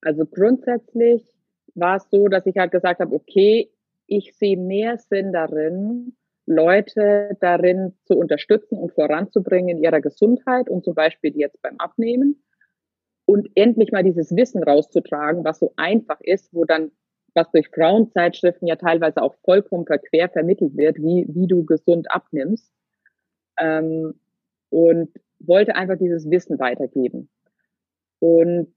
Also 0.00 0.24
grundsätzlich 0.26 1.22
war 1.74 1.96
es 1.96 2.08
so, 2.10 2.28
dass 2.28 2.46
ich 2.46 2.56
halt 2.56 2.72
gesagt 2.72 3.00
habe, 3.00 3.14
okay, 3.14 3.70
ich 4.06 4.34
sehe 4.36 4.56
mehr 4.56 4.98
Sinn 4.98 5.32
darin, 5.32 6.16
Leute 6.46 7.36
darin 7.40 7.94
zu 8.04 8.14
unterstützen 8.14 8.76
und 8.76 8.92
voranzubringen 8.92 9.76
in 9.76 9.84
ihrer 9.84 10.00
Gesundheit 10.00 10.68
und 10.68 10.84
zum 10.84 10.94
Beispiel 10.94 11.36
jetzt 11.36 11.62
beim 11.62 11.76
Abnehmen 11.78 12.42
und 13.24 13.48
endlich 13.54 13.92
mal 13.92 14.02
dieses 14.02 14.34
Wissen 14.34 14.62
rauszutragen, 14.62 15.44
was 15.44 15.60
so 15.60 15.72
einfach 15.76 16.20
ist, 16.20 16.52
wo 16.52 16.64
dann 16.64 16.90
was 17.34 17.50
durch 17.52 17.68
Frauenzeitschriften 17.68 18.66
ja 18.66 18.74
teilweise 18.74 19.22
auch 19.22 19.34
vollkommen 19.44 19.86
verquer 19.86 20.28
vermittelt 20.28 20.76
wird, 20.76 20.96
wie, 20.96 21.26
wie 21.28 21.46
du 21.46 21.64
gesund 21.64 22.10
abnimmst. 22.10 22.72
Ähm, 23.58 24.14
und 24.70 25.10
wollte 25.38 25.74
einfach 25.74 25.96
dieses 25.98 26.30
Wissen 26.30 26.58
weitergeben. 26.58 27.28
Und 28.18 28.72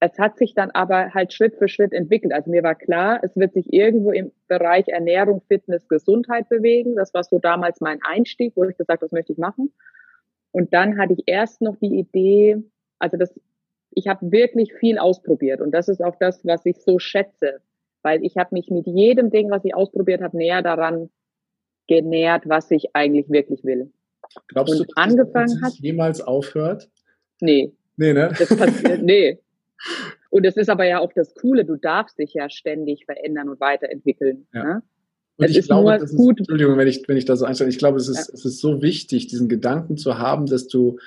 es 0.00 0.18
hat 0.18 0.38
sich 0.38 0.54
dann 0.54 0.70
aber 0.70 1.12
halt 1.12 1.32
Schritt 1.32 1.56
für 1.56 1.68
Schritt 1.68 1.92
entwickelt. 1.92 2.32
Also 2.32 2.50
mir 2.50 2.62
war 2.62 2.76
klar, 2.76 3.20
es 3.22 3.34
wird 3.36 3.52
sich 3.52 3.72
irgendwo 3.72 4.12
im 4.12 4.30
Bereich 4.46 4.86
Ernährung, 4.88 5.42
Fitness, 5.48 5.88
Gesundheit 5.88 6.48
bewegen. 6.48 6.94
Das 6.94 7.12
war 7.14 7.24
so 7.24 7.38
damals 7.38 7.80
mein 7.80 8.00
Einstieg, 8.02 8.52
wo 8.54 8.64
ich 8.64 8.76
gesagt, 8.76 9.02
was 9.02 9.12
möchte 9.12 9.32
ich 9.32 9.38
machen. 9.38 9.72
Und 10.52 10.72
dann 10.72 10.98
hatte 10.98 11.14
ich 11.14 11.24
erst 11.26 11.60
noch 11.62 11.76
die 11.76 11.98
Idee, 11.98 12.62
also 12.98 13.16
das, 13.16 13.34
ich 13.90 14.06
habe 14.06 14.30
wirklich 14.30 14.72
viel 14.74 14.98
ausprobiert 14.98 15.60
und 15.60 15.72
das 15.72 15.88
ist 15.88 16.02
auch 16.02 16.16
das, 16.18 16.44
was 16.44 16.64
ich 16.64 16.78
so 16.78 16.98
schätze, 16.98 17.60
weil 18.02 18.24
ich 18.24 18.36
habe 18.36 18.50
mich 18.52 18.70
mit 18.70 18.86
jedem 18.86 19.30
Ding, 19.30 19.50
was 19.50 19.64
ich 19.64 19.74
ausprobiert 19.74 20.22
habe, 20.22 20.36
näher 20.36 20.62
daran 20.62 21.10
genährt, 21.86 22.48
was 22.48 22.70
ich 22.70 22.94
eigentlich 22.94 23.28
wirklich 23.30 23.64
will. 23.64 23.92
Glaubst 24.48 24.72
und 24.72 24.80
du, 24.80 24.84
dass 24.84 24.96
angefangen 24.96 25.58
das 25.60 25.78
jemals 25.80 26.20
aufhört? 26.20 26.88
Nee. 27.40 27.72
Nee, 27.96 28.12
ne? 28.12 28.32
Das 28.38 28.56
passiert, 28.56 29.02
nee. 29.02 29.38
Und 30.30 30.44
es 30.44 30.56
ist 30.56 30.68
aber 30.68 30.84
ja 30.84 30.98
auch 30.98 31.12
das 31.12 31.34
Coole, 31.34 31.64
du 31.64 31.76
darfst 31.76 32.18
dich 32.18 32.34
ja 32.34 32.50
ständig 32.50 33.04
verändern 33.04 33.48
und 33.48 33.60
weiterentwickeln. 33.60 34.46
Ja. 34.52 34.64
Ne? 34.64 34.82
Und 35.36 35.44
es 35.44 35.52
ich 35.52 35.58
ist 35.58 35.66
glaube, 35.66 35.94
ist, 35.94 36.16
gut. 36.16 36.38
Entschuldigung, 36.38 36.76
wenn 36.76 36.88
ich, 36.88 37.06
wenn 37.06 37.16
ich 37.16 37.24
da 37.24 37.36
so 37.36 37.44
einstelle, 37.44 37.70
ich 37.70 37.78
glaube, 37.78 37.98
es 37.98 38.08
ist, 38.08 38.28
ja. 38.28 38.34
es 38.34 38.44
ist 38.44 38.60
so 38.60 38.82
wichtig, 38.82 39.28
diesen 39.28 39.48
Gedanken 39.48 39.96
zu 39.96 40.18
haben, 40.18 40.46
dass 40.46 40.66
du 40.66 40.98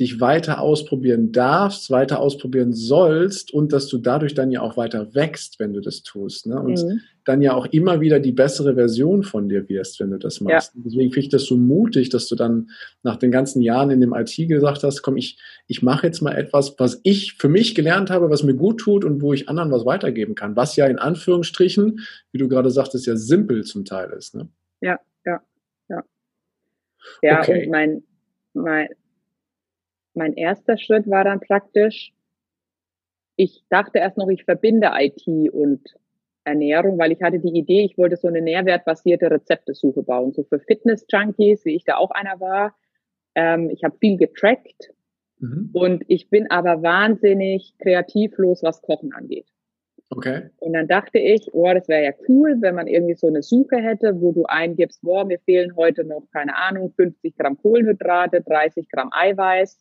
dich 0.00 0.20
weiter 0.20 0.60
ausprobieren 0.60 1.30
darfst, 1.30 1.90
weiter 1.90 2.20
ausprobieren 2.20 2.72
sollst 2.72 3.52
und 3.52 3.72
dass 3.72 3.86
du 3.86 3.98
dadurch 3.98 4.32
dann 4.32 4.50
ja 4.50 4.62
auch 4.62 4.78
weiter 4.78 5.14
wächst, 5.14 5.60
wenn 5.60 5.74
du 5.74 5.80
das 5.80 6.02
tust. 6.02 6.46
Ne? 6.46 6.58
Und 6.58 6.82
mhm. 6.82 7.00
dann 7.24 7.42
ja 7.42 7.52
auch 7.52 7.66
immer 7.66 8.00
wieder 8.00 8.18
die 8.18 8.32
bessere 8.32 8.74
Version 8.74 9.22
von 9.22 9.50
dir 9.50 9.68
wirst, 9.68 10.00
wenn 10.00 10.10
du 10.10 10.18
das 10.18 10.40
machst. 10.40 10.72
Ja. 10.74 10.82
Deswegen 10.84 11.10
finde 11.10 11.26
ich 11.26 11.28
das 11.28 11.44
so 11.44 11.58
mutig, 11.58 12.08
dass 12.08 12.28
du 12.28 12.34
dann 12.34 12.70
nach 13.02 13.16
den 13.16 13.30
ganzen 13.30 13.60
Jahren 13.60 13.90
in 13.90 14.00
dem 14.00 14.14
IT 14.14 14.34
gesagt 14.48 14.82
hast, 14.84 15.02
komm, 15.02 15.18
ich, 15.18 15.38
ich 15.66 15.82
mache 15.82 16.06
jetzt 16.06 16.22
mal 16.22 16.34
etwas, 16.34 16.74
was 16.78 17.00
ich 17.02 17.34
für 17.34 17.50
mich 17.50 17.74
gelernt 17.74 18.08
habe, 18.08 18.30
was 18.30 18.42
mir 18.42 18.54
gut 18.54 18.80
tut 18.80 19.04
und 19.04 19.20
wo 19.20 19.34
ich 19.34 19.50
anderen 19.50 19.70
was 19.70 19.84
weitergeben 19.84 20.34
kann. 20.34 20.56
Was 20.56 20.76
ja 20.76 20.86
in 20.86 20.98
Anführungsstrichen, 20.98 22.00
wie 22.32 22.38
du 22.38 22.48
gerade 22.48 22.70
sagtest, 22.70 23.06
ja 23.06 23.16
simpel 23.16 23.64
zum 23.64 23.84
Teil 23.84 24.10
ist. 24.16 24.34
Ne? 24.34 24.48
Ja, 24.80 24.98
ja, 25.26 25.42
ja. 25.90 26.02
Ja, 27.22 27.40
okay. 27.40 27.64
und 27.64 27.70
mein, 27.70 28.02
mein, 28.54 28.88
mein 30.14 30.34
erster 30.34 30.76
Schritt 30.76 31.08
war 31.08 31.24
dann 31.24 31.40
praktisch, 31.40 32.12
ich 33.36 33.64
dachte 33.70 33.98
erst 33.98 34.18
noch, 34.18 34.28
ich 34.28 34.44
verbinde 34.44 34.90
IT 34.98 35.26
und 35.52 35.96
Ernährung, 36.44 36.98
weil 36.98 37.12
ich 37.12 37.22
hatte 37.22 37.38
die 37.38 37.58
Idee, 37.58 37.84
ich 37.84 37.96
wollte 37.96 38.16
so 38.16 38.28
eine 38.28 38.42
nährwertbasierte 38.42 39.30
Rezeptesuche 39.30 40.02
bauen, 40.02 40.32
so 40.32 40.42
für 40.44 40.58
Fitness-Junkies, 40.58 41.64
wie 41.64 41.76
ich 41.76 41.84
da 41.84 41.96
auch 41.96 42.10
einer 42.10 42.40
war. 42.40 42.74
Ähm, 43.34 43.70
ich 43.70 43.84
habe 43.84 43.96
viel 43.98 44.16
getrackt 44.16 44.92
mhm. 45.38 45.70
und 45.72 46.04
ich 46.08 46.28
bin 46.28 46.50
aber 46.50 46.82
wahnsinnig 46.82 47.74
kreativlos, 47.78 48.62
was 48.62 48.82
Kochen 48.82 49.12
angeht. 49.12 49.46
Okay. 50.12 50.50
Und 50.58 50.72
dann 50.72 50.88
dachte 50.88 51.18
ich, 51.18 51.54
oh, 51.54 51.72
das 51.72 51.86
wäre 51.86 52.04
ja 52.04 52.12
cool, 52.28 52.56
wenn 52.60 52.74
man 52.74 52.88
irgendwie 52.88 53.14
so 53.14 53.28
eine 53.28 53.42
Suche 53.42 53.76
hätte, 53.76 54.20
wo 54.20 54.32
du 54.32 54.44
eingibst, 54.44 55.02
boah, 55.02 55.24
mir 55.24 55.38
fehlen 55.38 55.76
heute 55.76 56.04
noch, 56.04 56.24
keine 56.32 56.56
Ahnung, 56.56 56.92
50 56.96 57.36
Gramm 57.36 57.56
Kohlenhydrate, 57.56 58.40
30 58.40 58.88
Gramm 58.88 59.10
Eiweiß 59.12 59.78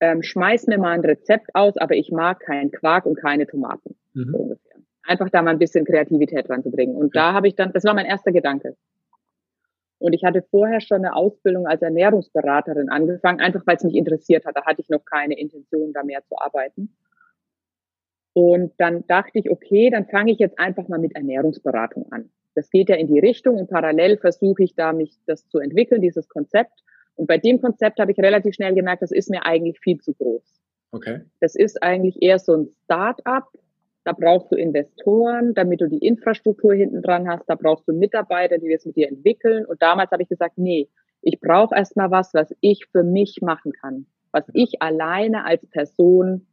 ähm, 0.00 0.22
schmeiß 0.22 0.66
mir 0.66 0.78
mal 0.78 0.92
ein 0.92 1.04
Rezept 1.04 1.54
aus, 1.54 1.76
aber 1.76 1.94
ich 1.94 2.10
mag 2.10 2.40
keinen 2.40 2.70
Quark 2.70 3.06
und 3.06 3.16
keine 3.16 3.46
Tomaten. 3.46 3.96
Mhm. 4.14 4.30
So 4.30 4.38
ungefähr. 4.38 4.76
Einfach 5.04 5.30
da 5.30 5.42
mal 5.42 5.50
ein 5.50 5.58
bisschen 5.58 5.84
Kreativität 5.84 6.48
reinzubringen. 6.50 6.96
Und 6.96 7.14
ja. 7.14 7.28
da 7.28 7.32
habe 7.34 7.48
ich 7.48 7.54
dann, 7.54 7.72
das 7.72 7.84
war 7.84 7.94
mein 7.94 8.06
erster 8.06 8.32
Gedanke. 8.32 8.76
Und 9.98 10.12
ich 10.12 10.24
hatte 10.24 10.42
vorher 10.42 10.80
schon 10.80 10.98
eine 10.98 11.14
Ausbildung 11.14 11.66
als 11.66 11.82
Ernährungsberaterin 11.82 12.88
angefangen, 12.88 13.40
einfach 13.40 13.66
weil 13.66 13.76
es 13.76 13.84
mich 13.84 13.96
interessiert 13.96 14.46
hat. 14.46 14.56
Da 14.56 14.64
hatte 14.64 14.80
ich 14.80 14.88
noch 14.88 15.04
keine 15.04 15.38
Intention, 15.38 15.92
da 15.92 16.04
mehr 16.04 16.22
zu 16.28 16.38
arbeiten. 16.38 16.96
Und 18.32 18.72
dann 18.78 19.04
dachte 19.08 19.40
ich, 19.40 19.50
okay, 19.50 19.90
dann 19.90 20.06
fange 20.06 20.30
ich 20.30 20.38
jetzt 20.38 20.58
einfach 20.58 20.86
mal 20.86 21.00
mit 21.00 21.16
Ernährungsberatung 21.16 22.12
an. 22.12 22.30
Das 22.54 22.70
geht 22.70 22.88
ja 22.88 22.96
in 22.96 23.08
die 23.08 23.18
Richtung 23.18 23.56
und 23.56 23.68
parallel 23.68 24.18
versuche 24.18 24.62
ich 24.62 24.76
da 24.76 24.92
mich 24.92 25.18
das 25.26 25.48
zu 25.48 25.58
entwickeln, 25.58 26.00
dieses 26.00 26.28
Konzept. 26.28 26.84
Und 27.18 27.26
bei 27.26 27.38
dem 27.38 27.60
Konzept 27.60 27.98
habe 27.98 28.12
ich 28.12 28.18
relativ 28.18 28.54
schnell 28.54 28.74
gemerkt, 28.74 29.02
das 29.02 29.10
ist 29.10 29.28
mir 29.28 29.44
eigentlich 29.44 29.80
viel 29.80 29.98
zu 29.98 30.14
groß. 30.14 30.60
Okay. 30.92 31.22
Das 31.40 31.54
ist 31.56 31.82
eigentlich 31.82 32.22
eher 32.22 32.38
so 32.38 32.56
ein 32.56 32.68
Start-up. 32.84 33.48
Da 34.04 34.12
brauchst 34.12 34.52
du 34.52 34.56
Investoren, 34.56 35.52
damit 35.52 35.80
du 35.80 35.88
die 35.88 35.98
Infrastruktur 35.98 36.74
hinten 36.74 37.02
dran 37.02 37.28
hast. 37.28 37.44
Da 37.46 37.56
brauchst 37.56 37.88
du 37.88 37.92
Mitarbeiter, 37.92 38.58
die 38.58 38.72
das 38.72 38.86
mit 38.86 38.96
dir 38.96 39.08
entwickeln. 39.08 39.66
Und 39.66 39.82
damals 39.82 40.12
habe 40.12 40.22
ich 40.22 40.28
gesagt, 40.28 40.56
nee, 40.56 40.88
ich 41.20 41.40
brauche 41.40 41.74
erstmal 41.74 42.10
was, 42.10 42.32
was 42.34 42.54
ich 42.60 42.86
für 42.92 43.02
mich 43.02 43.40
machen 43.42 43.72
kann. 43.72 44.06
Was 44.30 44.44
ich 44.54 44.80
alleine 44.80 45.44
als 45.44 45.66
Person 45.66 46.46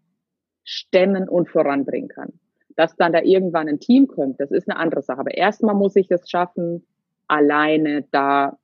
stemmen 0.63 1.29
und 1.29 1.47
voranbringen 1.47 2.09
kann. 2.09 2.33
Dass 2.75 2.95
dann 2.95 3.13
da 3.13 3.21
irgendwann 3.21 3.69
ein 3.69 3.79
Team 3.79 4.07
kommt, 4.07 4.39
das 4.39 4.51
ist 4.51 4.67
eine 4.67 4.79
andere 4.79 5.03
Sache. 5.03 5.19
Aber 5.19 5.37
erstmal 5.37 5.75
muss 5.75 5.95
ich 5.95 6.09
es 6.09 6.27
schaffen, 6.27 6.85
alleine 7.27 8.05
da 8.11 8.57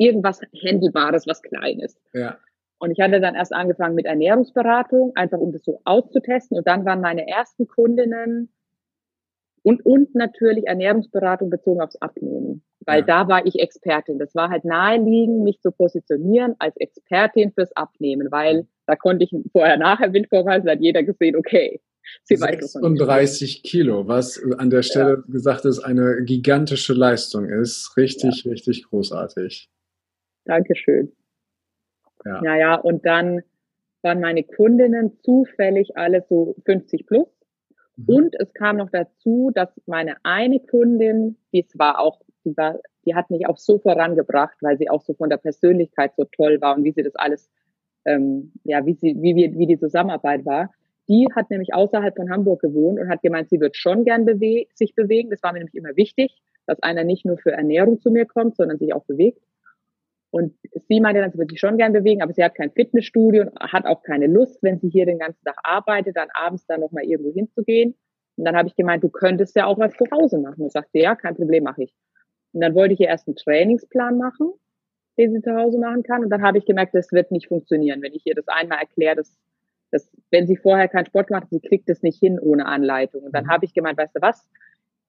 irgendwas 0.00 0.40
Händelbares, 0.52 1.26
was 1.26 1.42
Kleines. 1.42 1.96
Ja. 2.12 2.38
Und 2.78 2.90
ich 2.90 3.00
hatte 3.00 3.20
dann 3.20 3.34
erst 3.34 3.52
angefangen 3.52 3.94
mit 3.94 4.06
Ernährungsberatung, 4.06 5.12
einfach 5.14 5.38
um 5.38 5.52
das 5.52 5.62
so 5.62 5.80
auszutesten. 5.84 6.56
Und 6.56 6.66
dann 6.66 6.86
waren 6.86 7.02
meine 7.02 7.28
ersten 7.28 7.68
Kundinnen 7.68 8.50
und, 9.62 9.84
und 9.84 10.14
natürlich 10.14 10.66
Ernährungsberatung 10.66 11.50
bezogen 11.50 11.82
aufs 11.82 11.96
Abnehmen. 11.96 12.62
Weil 12.86 13.00
ja. 13.00 13.06
da 13.06 13.28
war 13.28 13.44
ich 13.44 13.60
Expertin. 13.60 14.18
Das 14.18 14.34
war 14.34 14.48
halt 14.48 14.64
naheliegend, 14.64 15.44
mich 15.44 15.60
zu 15.60 15.70
positionieren 15.70 16.54
als 16.58 16.74
Expertin 16.78 17.52
fürs 17.52 17.76
Abnehmen, 17.76 18.30
weil 18.30 18.66
da 18.86 18.96
konnte 18.96 19.24
ich 19.24 19.36
vorher, 19.52 19.76
nachher 19.76 20.14
Windvorweisen, 20.14 20.70
hat 20.70 20.80
jeder 20.80 21.02
gesehen, 21.02 21.36
okay. 21.36 21.82
Sie 22.24 22.36
36 22.36 23.62
Kilo, 23.62 24.08
was 24.08 24.42
an 24.56 24.70
der 24.70 24.82
Stelle 24.82 25.22
ja. 25.26 25.32
gesagt 25.32 25.66
ist, 25.66 25.80
eine 25.80 26.24
gigantische 26.24 26.94
Leistung 26.94 27.44
ist. 27.44 27.94
Richtig, 27.98 28.44
ja. 28.44 28.50
richtig 28.50 28.84
großartig. 28.84 29.68
Dankeschön. 30.44 31.12
Ja. 32.24 32.40
Naja, 32.42 32.74
und 32.76 33.06
dann 33.06 33.42
waren 34.02 34.20
meine 34.20 34.44
Kundinnen 34.44 35.18
zufällig 35.22 35.96
alle 35.96 36.22
so 36.28 36.56
50 36.64 37.06
plus. 37.06 37.28
Mhm. 37.96 38.04
Und 38.06 38.40
es 38.40 38.52
kam 38.54 38.76
noch 38.76 38.90
dazu, 38.90 39.50
dass 39.54 39.68
meine 39.86 40.16
eine 40.22 40.60
Kundin, 40.60 41.36
die 41.52 41.66
war 41.74 42.00
auch, 42.00 42.20
die 42.44 42.56
war, 42.56 42.78
die 43.04 43.14
hat 43.14 43.30
mich 43.30 43.46
auch 43.46 43.58
so 43.58 43.78
vorangebracht, 43.78 44.56
weil 44.60 44.78
sie 44.78 44.88
auch 44.88 45.02
so 45.02 45.14
von 45.14 45.28
der 45.28 45.36
Persönlichkeit 45.36 46.12
so 46.16 46.24
toll 46.24 46.60
war 46.60 46.76
und 46.76 46.84
wie 46.84 46.92
sie 46.92 47.02
das 47.02 47.14
alles, 47.16 47.50
ähm, 48.04 48.52
ja, 48.64 48.84
wie 48.86 48.94
sie, 48.94 49.16
wie 49.20 49.34
wir, 49.34 49.56
wie 49.58 49.66
die 49.66 49.78
Zusammenarbeit 49.78 50.44
war. 50.46 50.70
Die 51.08 51.26
hat 51.34 51.50
nämlich 51.50 51.74
außerhalb 51.74 52.14
von 52.14 52.30
Hamburg 52.30 52.60
gewohnt 52.60 53.00
und 53.00 53.08
hat 53.08 53.20
gemeint, 53.22 53.50
sie 53.50 53.60
wird 53.60 53.76
schon 53.76 54.04
gern 54.04 54.24
bewe 54.24 54.66
sich 54.74 54.94
bewegen. 54.94 55.30
Das 55.30 55.42
war 55.42 55.52
mir 55.52 55.58
nämlich 55.58 55.74
immer 55.74 55.96
wichtig, 55.96 56.40
dass 56.66 56.80
einer 56.82 57.04
nicht 57.04 57.24
nur 57.24 57.36
für 57.36 57.50
Ernährung 57.50 58.00
zu 58.00 58.10
mir 58.10 58.26
kommt, 58.26 58.56
sondern 58.56 58.78
sich 58.78 58.94
auch 58.94 59.04
bewegt. 59.04 59.42
Und 60.30 60.54
sie 60.88 61.00
meinte 61.00 61.20
dann, 61.20 61.32
sie 61.32 61.38
würde 61.38 61.50
sich 61.50 61.60
schon 61.60 61.76
gern 61.76 61.92
bewegen, 61.92 62.22
aber 62.22 62.32
sie 62.32 62.44
hat 62.44 62.54
kein 62.54 62.70
Fitnessstudio 62.70 63.42
und 63.42 63.58
hat 63.58 63.84
auch 63.84 64.02
keine 64.02 64.28
Lust, 64.28 64.62
wenn 64.62 64.78
sie 64.78 64.88
hier 64.88 65.06
den 65.06 65.18
ganzen 65.18 65.44
Tag 65.44 65.56
arbeitet, 65.64 66.16
dann 66.16 66.28
abends 66.32 66.66
dann 66.66 66.80
nochmal 66.80 67.04
irgendwo 67.04 67.32
hinzugehen. 67.32 67.96
Und 68.36 68.44
dann 68.44 68.56
habe 68.56 68.68
ich 68.68 68.76
gemeint, 68.76 69.02
du 69.02 69.08
könntest 69.08 69.56
ja 69.56 69.66
auch 69.66 69.78
was 69.78 69.92
zu 69.94 70.04
Hause 70.10 70.38
machen. 70.38 70.62
Und 70.62 70.72
sagte, 70.72 70.98
ja, 70.98 71.16
kein 71.16 71.34
Problem, 71.34 71.64
mache 71.64 71.82
ich. 71.82 71.94
Und 72.52 72.60
dann 72.60 72.74
wollte 72.74 72.94
ich 72.94 73.00
ihr 73.00 73.08
erst 73.08 73.28
einen 73.28 73.36
Trainingsplan 73.36 74.18
machen, 74.18 74.52
den 75.18 75.32
sie 75.32 75.42
zu 75.42 75.54
Hause 75.54 75.78
machen 75.78 76.04
kann. 76.04 76.22
Und 76.22 76.30
dann 76.30 76.42
habe 76.42 76.58
ich 76.58 76.64
gemerkt, 76.64 76.94
das 76.94 77.10
wird 77.12 77.32
nicht 77.32 77.48
funktionieren, 77.48 78.00
wenn 78.02 78.12
ich 78.12 78.24
ihr 78.24 78.34
das 78.34 78.48
einmal 78.48 78.78
erkläre, 78.78 79.16
dass, 79.16 79.36
dass 79.90 80.10
wenn 80.30 80.46
sie 80.46 80.56
vorher 80.56 80.88
keinen 80.88 81.06
Sport 81.06 81.26
gemacht 81.26 81.44
hat, 81.44 81.50
sie 81.50 81.60
kriegt 81.60 81.88
das 81.88 82.02
nicht 82.02 82.18
hin 82.20 82.38
ohne 82.38 82.66
Anleitung. 82.66 83.24
Und 83.24 83.34
dann 83.34 83.44
mhm. 83.44 83.50
habe 83.50 83.64
ich 83.64 83.74
gemeint, 83.74 83.98
weißt 83.98 84.16
du 84.16 84.22
was? 84.22 84.48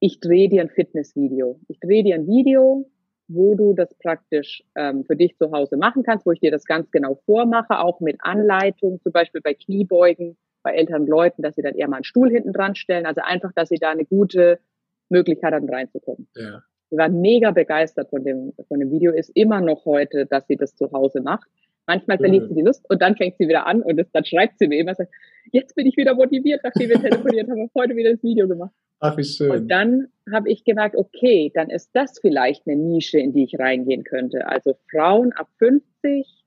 Ich 0.00 0.18
drehe 0.18 0.48
dir 0.48 0.62
ein 0.62 0.68
Fitnessvideo. 0.68 1.60
Ich 1.68 1.78
drehe 1.78 2.02
dir 2.02 2.16
ein 2.16 2.26
Video, 2.26 2.90
wo 3.34 3.54
du 3.54 3.74
das 3.74 3.94
praktisch 3.94 4.62
ähm, 4.74 5.04
für 5.04 5.16
dich 5.16 5.36
zu 5.36 5.50
Hause 5.52 5.76
machen 5.76 6.02
kannst, 6.02 6.26
wo 6.26 6.32
ich 6.32 6.40
dir 6.40 6.50
das 6.50 6.64
ganz 6.64 6.90
genau 6.90 7.16
vormache, 7.26 7.78
auch 7.80 8.00
mit 8.00 8.18
Anleitung, 8.20 9.00
zum 9.02 9.12
Beispiel 9.12 9.40
bei 9.40 9.54
Kniebeugen, 9.54 10.36
bei 10.62 10.74
älteren 10.74 11.06
Leuten, 11.06 11.42
dass 11.42 11.54
sie 11.56 11.62
dann 11.62 11.74
eher 11.74 11.88
mal 11.88 11.96
einen 11.96 12.04
Stuhl 12.04 12.30
hinten 12.30 12.52
dran 12.52 12.74
stellen. 12.74 13.06
Also 13.06 13.20
einfach, 13.22 13.52
dass 13.52 13.68
sie 13.68 13.78
da 13.78 13.90
eine 13.90 14.04
gute 14.04 14.60
Möglichkeit 15.08 15.52
haben, 15.52 15.68
reinzukommen. 15.68 16.28
Ja. 16.36 16.62
Sie 16.90 16.96
war 16.96 17.08
mega 17.08 17.50
begeistert 17.50 18.10
von 18.10 18.22
dem, 18.22 18.52
von 18.68 18.78
dem 18.78 18.90
Video, 18.90 19.12
ist 19.12 19.30
immer 19.34 19.60
noch 19.60 19.84
heute, 19.84 20.26
dass 20.26 20.46
sie 20.46 20.56
das 20.56 20.76
zu 20.76 20.92
Hause 20.92 21.22
macht. 21.22 21.48
Manchmal 21.86 22.18
verliert 22.18 22.48
sie 22.48 22.54
die 22.54 22.62
Lust 22.62 22.88
und 22.88 23.02
dann 23.02 23.16
fängt 23.16 23.38
sie 23.38 23.48
wieder 23.48 23.66
an 23.66 23.82
und 23.82 23.96
das, 23.96 24.10
dann 24.12 24.24
schreibt 24.24 24.58
sie 24.58 24.68
mir 24.68 24.78
immer, 24.78 24.94
sagt, 24.94 25.12
jetzt 25.50 25.74
bin 25.74 25.86
ich 25.86 25.96
wieder 25.96 26.14
motiviert, 26.14 26.60
nachdem 26.62 26.90
wir 26.90 27.00
telefoniert 27.00 27.50
haben, 27.50 27.70
heute 27.74 27.96
wieder 27.96 28.12
das 28.12 28.22
Video 28.22 28.46
gemacht. 28.46 28.72
Ach, 29.04 29.16
wie 29.16 29.24
schön. 29.24 29.50
Und 29.50 29.68
dann 29.68 30.06
habe 30.32 30.48
ich 30.48 30.62
gemerkt, 30.62 30.94
okay, 30.94 31.50
dann 31.52 31.70
ist 31.70 31.90
das 31.92 32.20
vielleicht 32.20 32.68
eine 32.68 32.76
Nische, 32.76 33.18
in 33.18 33.32
die 33.32 33.42
ich 33.42 33.58
reingehen 33.58 34.04
könnte. 34.04 34.46
Also 34.46 34.76
Frauen 34.88 35.32
ab 35.32 35.48
50 35.58 36.44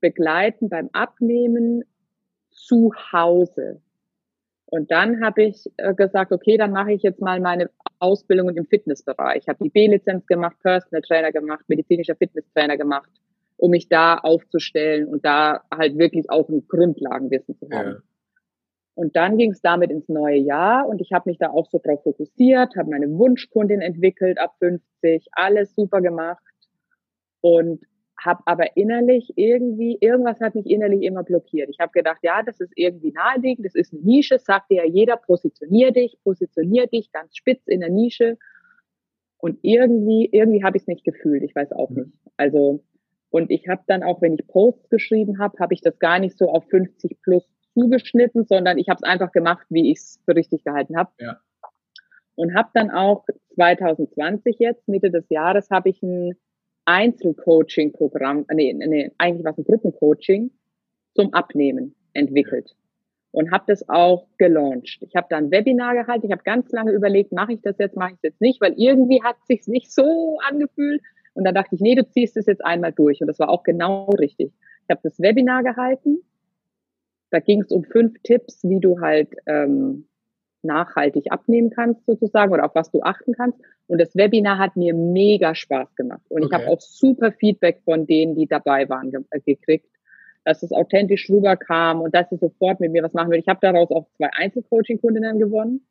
begleiten 0.00 0.68
beim 0.68 0.90
Abnehmen 0.92 1.84
zu 2.50 2.92
Hause. 3.12 3.80
Und 4.66 4.90
dann 4.90 5.24
habe 5.24 5.44
ich 5.44 5.70
äh, 5.76 5.94
gesagt, 5.94 6.32
okay, 6.32 6.56
dann 6.56 6.72
mache 6.72 6.92
ich 6.92 7.02
jetzt 7.02 7.20
mal 7.20 7.38
meine 7.38 7.70
Ausbildung 8.00 8.48
im 8.48 8.66
Fitnessbereich. 8.66 9.42
Ich 9.42 9.48
habe 9.48 9.62
die 9.62 9.70
B-Lizenz 9.70 10.26
gemacht, 10.26 10.56
Personal 10.60 11.02
Trainer 11.02 11.30
gemacht, 11.30 11.64
medizinischer 11.68 12.16
Fitnesstrainer 12.16 12.76
gemacht, 12.76 13.10
um 13.58 13.70
mich 13.70 13.88
da 13.88 14.16
aufzustellen 14.16 15.06
und 15.06 15.24
da 15.24 15.62
halt 15.72 15.98
wirklich 15.98 16.28
auch 16.30 16.48
ein 16.48 16.66
Grundlagenwissen 16.66 17.56
zu 17.58 17.70
haben. 17.70 17.90
Ja. 17.90 18.02
Und 18.94 19.16
dann 19.16 19.38
ging 19.38 19.52
es 19.52 19.62
damit 19.62 19.90
ins 19.90 20.08
neue 20.08 20.36
Jahr 20.36 20.86
und 20.86 21.00
ich 21.00 21.12
habe 21.12 21.30
mich 21.30 21.38
da 21.38 21.50
auch 21.50 21.66
so 21.70 21.80
drauf 21.82 22.02
fokussiert, 22.02 22.76
habe 22.76 22.90
meine 22.90 23.10
Wunschkundin 23.10 23.80
entwickelt 23.80 24.38
ab 24.38 24.54
50, 24.58 25.28
alles 25.32 25.74
super 25.74 26.02
gemacht 26.02 26.42
und 27.40 27.82
habe 28.24 28.42
aber 28.46 28.76
innerlich 28.76 29.32
irgendwie, 29.36 29.96
irgendwas 30.00 30.40
hat 30.40 30.54
mich 30.54 30.66
innerlich 30.66 31.02
immer 31.02 31.24
blockiert. 31.24 31.68
Ich 31.70 31.80
habe 31.80 31.92
gedacht, 31.92 32.18
ja, 32.22 32.42
das 32.42 32.60
ist 32.60 32.72
irgendwie 32.76 33.12
naheliegend, 33.12 33.66
das 33.66 33.74
ist 33.74 33.92
eine 33.92 34.02
Nische, 34.02 34.38
sagt 34.38 34.70
dir 34.70 34.84
ja 34.84 34.86
jeder, 34.86 35.16
positionier 35.16 35.90
dich, 35.90 36.18
positionier 36.22 36.86
dich 36.86 37.10
ganz 37.12 37.36
spitz 37.36 37.66
in 37.66 37.80
der 37.80 37.90
Nische. 37.90 38.38
Und 39.38 39.58
irgendwie, 39.62 40.28
irgendwie 40.30 40.62
habe 40.62 40.76
ich 40.76 40.84
es 40.84 40.86
nicht 40.86 41.04
gefühlt, 41.04 41.42
ich 41.42 41.54
weiß 41.54 41.72
auch 41.72 41.90
mhm. 41.90 41.96
nicht. 41.96 42.12
Also, 42.36 42.84
und 43.30 43.50
ich 43.50 43.66
habe 43.66 43.82
dann 43.86 44.02
auch, 44.02 44.20
wenn 44.20 44.34
ich 44.34 44.46
Posts 44.46 44.88
geschrieben 44.88 45.38
habe, 45.38 45.58
habe 45.58 45.74
ich 45.74 45.80
das 45.80 45.98
gar 45.98 46.18
nicht 46.18 46.36
so 46.36 46.48
auf 46.48 46.64
50 46.68 47.22
plus 47.22 47.48
zugeschnitten, 47.74 48.44
sondern 48.44 48.78
ich 48.78 48.88
habe 48.88 48.98
es 49.02 49.08
einfach 49.08 49.32
gemacht, 49.32 49.66
wie 49.70 49.90
ich 49.90 49.98
es 49.98 50.20
für 50.24 50.34
richtig 50.34 50.64
gehalten 50.64 50.96
habe. 50.96 51.10
Ja. 51.18 51.40
Und 52.34 52.54
habe 52.54 52.70
dann 52.74 52.90
auch 52.90 53.24
2020 53.54 54.56
jetzt, 54.58 54.88
Mitte 54.88 55.10
des 55.10 55.28
Jahres, 55.28 55.70
habe 55.70 55.90
ich 55.90 56.02
ein 56.02 56.34
Einzelcoaching-Programm, 56.84 58.46
nee, 58.52 58.72
nee, 58.72 59.12
eigentlich 59.18 59.44
war 59.44 59.52
es 59.52 59.58
ein 59.58 59.64
Gruppencoaching 59.64 60.50
zum 61.14 61.32
Abnehmen 61.34 61.94
entwickelt 62.14 62.74
und 63.32 63.50
habe 63.50 63.64
das 63.66 63.88
auch 63.88 64.26
gelauncht. 64.38 64.98
Ich 65.00 65.16
habe 65.16 65.26
da 65.30 65.38
ein 65.38 65.50
Webinar 65.50 65.94
gehalten, 65.94 66.26
ich 66.26 66.32
habe 66.32 66.42
ganz 66.42 66.70
lange 66.70 66.92
überlegt, 66.92 67.32
mache 67.32 67.54
ich 67.54 67.60
das 67.62 67.78
jetzt, 67.78 67.96
mache 67.96 68.10
ich 68.10 68.16
es 68.16 68.22
jetzt 68.22 68.40
nicht, 68.40 68.60
weil 68.60 68.74
irgendwie 68.76 69.22
hat 69.22 69.36
es 69.40 69.46
sich 69.46 69.66
nicht 69.66 69.90
so 69.90 70.38
angefühlt. 70.48 71.02
Und 71.34 71.44
dann 71.44 71.54
dachte 71.54 71.74
ich, 71.74 71.80
nee, 71.80 71.94
du 71.94 72.06
ziehst 72.06 72.36
es 72.36 72.44
jetzt 72.46 72.64
einmal 72.64 72.92
durch. 72.92 73.22
Und 73.22 73.26
das 73.26 73.38
war 73.38 73.48
auch 73.48 73.62
genau 73.62 74.10
richtig. 74.10 74.52
Ich 74.84 74.90
habe 74.90 75.00
das 75.02 75.18
Webinar 75.18 75.62
gehalten 75.62 76.22
da 77.32 77.40
ging 77.40 77.62
es 77.62 77.72
um 77.72 77.82
fünf 77.82 78.14
Tipps, 78.22 78.62
wie 78.62 78.78
du 78.78 79.00
halt 79.00 79.30
ähm, 79.46 80.06
nachhaltig 80.62 81.32
abnehmen 81.32 81.70
kannst 81.70 82.04
sozusagen 82.06 82.52
oder 82.52 82.66
auf 82.66 82.74
was 82.74 82.90
du 82.90 83.02
achten 83.02 83.32
kannst. 83.32 83.58
Und 83.86 84.00
das 84.00 84.14
Webinar 84.14 84.58
hat 84.58 84.76
mir 84.76 84.94
mega 84.94 85.54
Spaß 85.54 85.94
gemacht. 85.96 86.22
Und 86.28 86.44
okay. 86.44 86.46
ich 86.46 86.52
habe 86.52 86.70
auch 86.70 86.80
super 86.80 87.32
Feedback 87.32 87.80
von 87.84 88.06
denen, 88.06 88.36
die 88.36 88.46
dabei 88.46 88.88
waren, 88.88 89.10
ge 89.10 89.22
äh, 89.30 89.40
gekriegt, 89.40 89.88
dass 90.44 90.62
es 90.62 90.72
authentisch 90.72 91.28
rüberkam 91.30 92.02
und 92.02 92.14
dass 92.14 92.28
sie 92.28 92.36
sofort 92.36 92.80
mit 92.80 92.92
mir 92.92 93.02
was 93.02 93.14
machen 93.14 93.30
will. 93.30 93.38
Ich 93.38 93.48
habe 93.48 93.60
daraus 93.62 93.90
auch 93.90 94.06
zwei 94.16 94.30
Einzelcoaching-Kundinnen 94.30 95.38
gewonnen. 95.38 95.86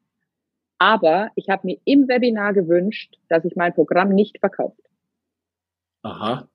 Aber 0.78 1.30
ich 1.36 1.50
habe 1.50 1.66
mir 1.66 1.80
im 1.86 2.08
Webinar 2.08 2.54
gewünscht, 2.54 3.18
dass 3.30 3.46
ich 3.46 3.56
mein 3.56 3.74
Programm 3.74 4.10
nicht 4.10 4.40
verkauft. 4.40 4.82
Aha. 6.04 6.48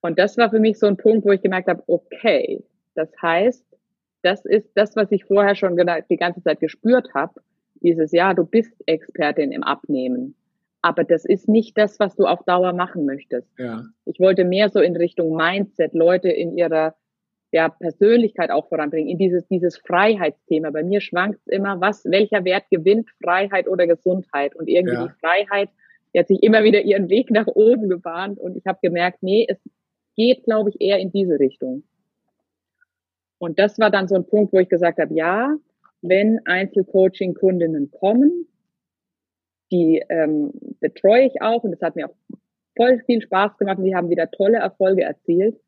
Und 0.00 0.18
das 0.18 0.36
war 0.38 0.50
für 0.50 0.60
mich 0.60 0.78
so 0.78 0.86
ein 0.86 0.96
Punkt, 0.96 1.24
wo 1.24 1.30
ich 1.30 1.42
gemerkt 1.42 1.68
habe, 1.68 1.82
okay, 1.86 2.64
das 2.94 3.08
heißt, 3.20 3.71
das 4.22 4.44
ist 4.44 4.70
das, 4.74 4.96
was 4.96 5.10
ich 5.12 5.24
vorher 5.24 5.54
schon 5.54 5.76
die 5.76 6.16
ganze 6.16 6.42
Zeit 6.42 6.60
gespürt 6.60 7.12
habe. 7.14 7.40
Dieses, 7.82 8.12
ja, 8.12 8.32
du 8.34 8.44
bist 8.44 8.72
Expertin 8.86 9.52
im 9.52 9.62
Abnehmen. 9.62 10.36
Aber 10.82 11.04
das 11.04 11.24
ist 11.24 11.48
nicht 11.48 11.78
das, 11.78 12.00
was 12.00 12.16
du 12.16 12.26
auf 12.26 12.42
Dauer 12.44 12.72
machen 12.72 13.06
möchtest. 13.06 13.48
Ja. 13.58 13.84
Ich 14.04 14.18
wollte 14.18 14.44
mehr 14.44 14.68
so 14.68 14.80
in 14.80 14.96
Richtung 14.96 15.36
Mindset, 15.36 15.94
Leute 15.94 16.28
in 16.28 16.56
ihrer 16.56 16.94
ja, 17.52 17.68
Persönlichkeit 17.68 18.50
auch 18.50 18.68
voranbringen, 18.68 19.08
in 19.08 19.18
dieses, 19.18 19.46
dieses 19.46 19.76
Freiheitsthema. 19.76 20.70
Bei 20.70 20.82
mir 20.82 21.00
schwankt 21.00 21.38
es 21.40 21.46
immer, 21.48 21.80
was, 21.80 22.04
welcher 22.06 22.44
Wert 22.44 22.64
gewinnt 22.70 23.10
Freiheit 23.22 23.68
oder 23.68 23.86
Gesundheit? 23.86 24.56
Und 24.56 24.68
irgendwie 24.68 24.94
ja. 24.94 25.06
die 25.06 25.12
Freiheit, 25.20 25.68
die 26.12 26.18
hat 26.18 26.28
sich 26.28 26.42
immer 26.42 26.64
wieder 26.64 26.80
ihren 26.80 27.10
Weg 27.10 27.30
nach 27.30 27.46
oben 27.46 27.88
gebahnt 27.88 28.38
und 28.38 28.56
ich 28.56 28.66
habe 28.66 28.78
gemerkt, 28.82 29.22
nee, 29.22 29.46
es 29.48 29.58
geht, 30.16 30.44
glaube 30.44 30.70
ich, 30.70 30.80
eher 30.80 30.98
in 30.98 31.12
diese 31.12 31.38
Richtung. 31.38 31.84
Und 33.42 33.58
das 33.58 33.76
war 33.80 33.90
dann 33.90 34.06
so 34.06 34.14
ein 34.14 34.24
Punkt, 34.24 34.52
wo 34.52 34.60
ich 34.60 34.68
gesagt 34.68 35.00
habe, 35.00 35.12
ja, 35.14 35.56
wenn 36.00 36.38
Einzelcoaching-Kundinnen 36.46 37.90
kommen, 37.90 38.46
die 39.72 40.00
ähm, 40.08 40.52
betreue 40.78 41.26
ich 41.26 41.42
auch 41.42 41.64
und 41.64 41.72
das 41.72 41.82
hat 41.82 41.96
mir 41.96 42.08
auch 42.08 42.14
voll 42.76 43.00
viel 43.04 43.20
Spaß 43.20 43.58
gemacht 43.58 43.78
und 43.78 43.84
die 43.84 43.96
haben 43.96 44.10
wieder 44.10 44.30
tolle 44.30 44.58
Erfolge 44.58 45.02
erzielt. 45.02 45.60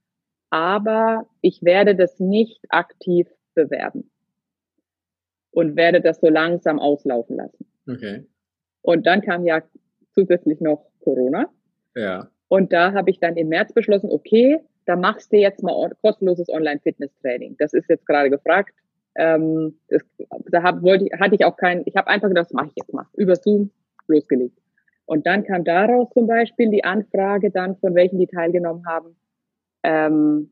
Aber 0.51 1.27
ich 1.41 1.65
werde 1.65 1.97
das 1.97 2.21
nicht 2.21 2.65
aktiv 2.69 3.27
bewerben 3.57 4.09
und 5.51 5.75
werde 5.75 6.01
das 6.01 6.21
so 6.21 6.29
langsam 6.29 6.79
auslaufen 6.79 7.39
lassen. 7.39 7.67
Okay. 7.91 8.25
Und 8.83 9.05
dann 9.05 9.21
kam 9.21 9.45
ja 9.45 9.65
zusätzlich 10.13 10.61
noch 10.61 10.87
Corona. 11.01 11.51
Ja. 11.97 12.31
Und 12.47 12.73
da 12.73 12.93
habe 12.93 13.11
ich 13.11 13.19
dann 13.19 13.37
im 13.37 13.49
März 13.49 13.73
beschlossen, 13.73 14.13
okay, 14.13 14.61
da 14.87 14.97
machst 14.97 15.33
du 15.33 15.37
jetzt 15.37 15.63
mal 15.63 15.91
kostenloses 16.03 16.49
Online-Fitness-Training. 16.49 17.57
Das 17.59 17.73
ist 17.73 17.89
jetzt 17.89 18.07
gerade 18.07 18.31
gefragt. 18.31 18.75
Ähm, 19.17 19.79
das, 19.89 20.03
da 20.51 20.63
hab, 20.63 20.83
wollte, 20.83 21.07
hatte 21.19 21.35
ich 21.35 21.45
auch 21.45 21.57
kein, 21.57 21.83
ich 21.87 21.97
habe 21.97 22.09
einfach 22.09 22.29
gedacht, 22.29 22.47
das 22.47 22.53
mache 22.53 22.69
ich 22.69 22.75
jetzt 22.77 22.93
mal. 22.93 23.07
Über 23.15 23.37
Zoom 23.37 23.71
losgelegt. 24.09 24.59
Und 25.07 25.27
dann 25.27 25.45
kam 25.45 25.65
daraus 25.65 26.11
zum 26.13 26.27
Beispiel 26.27 26.71
die 26.71 26.85
Anfrage 26.85 27.51
dann 27.51 27.77
von 27.77 27.95
welchen, 27.95 28.19
die 28.19 28.27
teilgenommen 28.27 28.87
haben. 28.87 29.17
Ähm, 29.83 30.51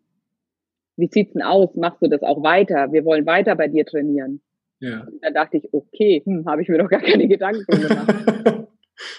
wie 0.96 1.08
sieht's 1.10 1.32
denn 1.32 1.42
aus? 1.42 1.74
Machst 1.74 2.02
du 2.02 2.08
das 2.08 2.22
auch 2.22 2.42
weiter? 2.42 2.92
Wir 2.92 3.04
wollen 3.04 3.26
weiter 3.26 3.56
bei 3.56 3.68
dir 3.68 3.86
trainieren. 3.86 4.40
Ja. 4.78 5.00
Und 5.00 5.22
dann 5.22 5.32
dachte 5.32 5.56
ich, 5.56 5.72
okay, 5.72 6.22
hm, 6.24 6.44
habe 6.46 6.62
ich 6.62 6.68
mir 6.68 6.78
doch 6.78 6.88
gar 6.88 7.00
keine 7.00 7.26
Gedanken 7.28 7.64
gemacht. 7.64 8.08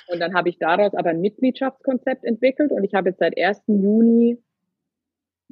und 0.07 0.19
dann 0.19 0.35
habe 0.35 0.49
ich 0.49 0.59
daraus 0.59 0.93
aber 0.93 1.09
ein 1.09 1.21
Mitgliedschaftskonzept 1.21 2.25
entwickelt 2.25 2.71
und 2.71 2.83
ich 2.83 2.93
habe 2.93 3.09
jetzt 3.09 3.19
seit 3.19 3.37
1. 3.37 3.63
Juni 3.67 4.37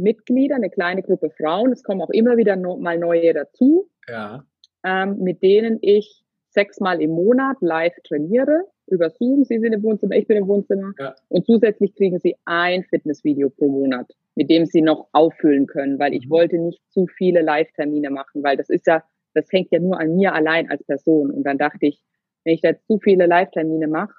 Mitglieder, 0.02 0.56
eine 0.56 0.70
kleine 0.70 1.02
Gruppe 1.02 1.30
Frauen. 1.30 1.72
Es 1.72 1.84
kommen 1.84 2.02
auch 2.02 2.10
immer 2.10 2.38
wieder 2.38 2.56
no, 2.56 2.78
mal 2.78 2.98
neue 2.98 3.34
dazu, 3.34 3.90
ja. 4.08 4.44
ähm, 4.84 5.20
mit 5.20 5.42
denen 5.42 5.80
ich 5.82 6.24
sechsmal 6.50 7.02
im 7.02 7.12
Monat 7.12 7.58
live 7.62 7.96
trainiere 8.04 8.66
über 8.88 9.10
Zoom. 9.10 9.44
Sie 9.46 9.60
sind 9.60 9.74
im 9.74 9.84
Wohnzimmer, 9.84 10.16
ich 10.16 10.28
bin 10.28 10.38
im 10.38 10.48
Wohnzimmer. 10.48 10.94
Ja. 11.00 11.16
Und 11.30 11.46
zusätzlich 11.46 11.96
kriegen 11.96 12.20
sie 12.20 12.36
ein 12.46 12.84
Fitnessvideo 12.84 13.50
pro 13.50 13.70
Monat, 13.70 14.12
mit 14.36 14.50
dem 14.50 14.66
sie 14.66 14.82
noch 14.82 15.08
auffüllen 15.14 15.66
können, 15.66 15.98
weil 15.98 16.14
ich 16.14 16.26
mhm. 16.26 16.32
wollte 16.32 16.58
nicht 16.58 16.82
zu 16.92 17.08
viele 17.08 17.42
Live-Termine 17.42 18.10
machen, 18.10 18.44
weil 18.44 18.58
das 18.58 18.70
ist 18.70 18.88
ja, 18.88 19.04
das 19.34 19.52
hängt 19.52 19.72
ja 19.72 19.80
nur 19.80 20.00
an 20.00 20.16
mir 20.16 20.34
allein 20.34 20.70
als 20.70 20.84
Person. 20.84 21.32
Und 21.32 21.44
dann 21.44 21.58
dachte 21.58 21.86
ich, 21.86 22.02
wenn 22.44 22.54
ich 22.54 22.62
da 22.62 22.78
zu 22.88 23.00
viele 23.00 23.28
Live-Termine 23.28 23.88
mache, 23.88 24.14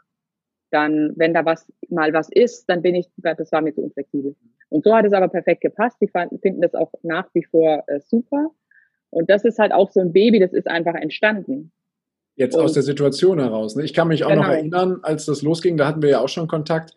dann, 0.72 1.12
wenn 1.16 1.34
da 1.34 1.44
was 1.44 1.70
mal 1.88 2.12
was 2.12 2.28
ist, 2.30 2.66
dann 2.66 2.82
bin 2.82 2.94
ich, 2.94 3.06
das 3.16 3.52
war 3.52 3.60
mir 3.60 3.74
zu 3.74 3.82
unflexibel. 3.82 4.34
Und 4.68 4.84
so 4.84 4.94
hat 4.94 5.04
es 5.04 5.12
aber 5.12 5.28
perfekt 5.28 5.60
gepasst. 5.60 5.98
Die 6.00 6.08
fanden, 6.08 6.38
finden 6.38 6.62
das 6.62 6.74
auch 6.74 6.92
nach 7.02 7.28
wie 7.34 7.44
vor 7.44 7.84
äh, 7.86 8.00
super. 8.00 8.50
Und 9.10 9.28
das 9.28 9.44
ist 9.44 9.58
halt 9.58 9.72
auch 9.72 9.90
so 9.90 10.00
ein 10.00 10.12
Baby, 10.12 10.38
das 10.38 10.52
ist 10.52 10.66
einfach 10.66 10.94
entstanden. 10.94 11.72
Jetzt 12.34 12.56
und, 12.56 12.62
aus 12.62 12.72
der 12.72 12.82
Situation 12.82 13.38
heraus. 13.38 13.76
Ne? 13.76 13.84
Ich 13.84 13.92
kann 13.92 14.08
mich 14.08 14.24
auch 14.24 14.30
genau. 14.30 14.42
noch 14.42 14.48
erinnern, 14.48 15.00
als 15.02 15.26
das 15.26 15.42
losging, 15.42 15.76
da 15.76 15.86
hatten 15.86 16.00
wir 16.00 16.08
ja 16.08 16.20
auch 16.20 16.30
schon 16.30 16.48
Kontakt 16.48 16.96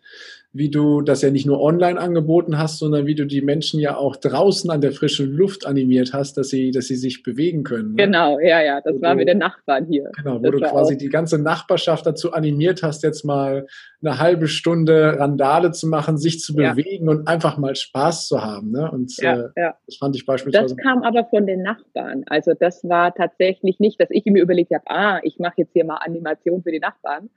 wie 0.56 0.70
du 0.70 1.02
das 1.02 1.22
ja 1.22 1.30
nicht 1.30 1.46
nur 1.46 1.60
online 1.60 2.00
angeboten 2.00 2.58
hast, 2.58 2.78
sondern 2.78 3.06
wie 3.06 3.14
du 3.14 3.26
die 3.26 3.42
Menschen 3.42 3.78
ja 3.78 3.96
auch 3.96 4.16
draußen 4.16 4.70
an 4.70 4.80
der 4.80 4.92
frischen 4.92 5.30
Luft 5.32 5.66
animiert 5.66 6.12
hast, 6.12 6.38
dass 6.38 6.48
sie, 6.48 6.70
dass 6.70 6.86
sie 6.86 6.96
sich 6.96 7.22
bewegen 7.22 7.62
können. 7.62 7.90
Ne? 7.90 8.04
Genau, 8.04 8.38
ja, 8.38 8.62
ja, 8.62 8.80
das 8.80 8.94
wo 8.94 9.02
war 9.02 9.12
du, 9.12 9.18
mit 9.18 9.28
den 9.28 9.38
Nachbarn 9.38 9.86
hier. 9.86 10.10
Genau, 10.16 10.38
wo 10.38 10.50
das 10.50 10.52
du 10.52 10.60
quasi 10.60 10.94
auch. 10.94 10.98
die 10.98 11.08
ganze 11.08 11.38
Nachbarschaft 11.38 12.06
dazu 12.06 12.32
animiert 12.32 12.82
hast, 12.82 13.02
jetzt 13.02 13.24
mal 13.24 13.66
eine 14.02 14.18
halbe 14.18 14.48
Stunde 14.48 15.18
Randale 15.18 15.72
zu 15.72 15.88
machen, 15.88 16.16
sich 16.16 16.40
zu 16.40 16.54
ja. 16.58 16.72
bewegen 16.72 17.08
und 17.08 17.28
einfach 17.28 17.58
mal 17.58 17.74
Spaß 17.74 18.28
zu 18.28 18.42
haben. 18.42 18.70
Ne? 18.70 18.90
Und 18.90 19.16
ja, 19.18 19.34
äh, 19.34 19.48
ja. 19.56 19.74
das 19.86 19.96
fand 19.96 20.16
ich 20.16 20.24
beispielsweise. 20.24 20.74
Das 20.74 20.84
kam 20.84 21.02
aber 21.02 21.24
von 21.24 21.46
den 21.46 21.62
Nachbarn. 21.62 22.24
Also 22.28 22.52
das 22.58 22.82
war 22.84 23.14
tatsächlich 23.14 23.78
nicht, 23.80 24.00
dass 24.00 24.08
ich 24.10 24.24
mir 24.24 24.42
überlegt 24.42 24.72
habe, 24.72 24.84
ah, 24.86 25.20
ich 25.22 25.38
mache 25.38 25.54
jetzt 25.58 25.72
hier 25.72 25.84
mal 25.84 25.96
Animation 25.96 26.62
für 26.62 26.72
die 26.72 26.80
Nachbarn, 26.80 27.28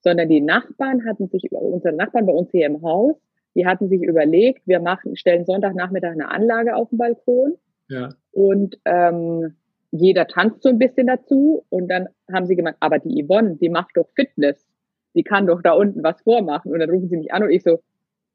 sondern 0.00 0.28
die 0.28 0.40
Nachbarn 0.40 1.04
hatten 1.04 1.28
sich, 1.28 1.50
unsere 1.50 1.94
Nachbarn 1.94 2.26
bei 2.26 2.32
uns 2.32 2.50
hier 2.50 2.66
im 2.66 2.82
Haus, 2.82 3.16
die 3.54 3.66
hatten 3.66 3.88
sich 3.88 4.02
überlegt, 4.02 4.66
wir 4.66 4.80
machen, 4.80 5.16
stellen 5.16 5.44
Sonntagnachmittag 5.44 6.12
eine 6.12 6.30
Anlage 6.30 6.76
auf 6.76 6.90
dem 6.90 6.98
Balkon 6.98 7.54
ja. 7.88 8.10
und 8.32 8.78
ähm, 8.84 9.56
jeder 9.90 10.26
tanzt 10.26 10.62
so 10.62 10.68
ein 10.68 10.78
bisschen 10.78 11.06
dazu 11.06 11.64
und 11.70 11.88
dann 11.88 12.08
haben 12.32 12.46
sie 12.46 12.56
gemeint, 12.56 12.76
aber 12.80 12.98
die 12.98 13.24
Yvonne, 13.24 13.56
die 13.56 13.70
macht 13.70 13.96
doch 13.96 14.08
Fitness, 14.14 14.66
die 15.14 15.24
kann 15.24 15.46
doch 15.46 15.62
da 15.62 15.72
unten 15.72 16.02
was 16.02 16.20
vormachen 16.22 16.72
und 16.72 16.78
dann 16.78 16.90
rufen 16.90 17.08
sie 17.08 17.16
mich 17.16 17.32
an 17.32 17.42
und 17.42 17.50
ich 17.50 17.62
so, 17.62 17.80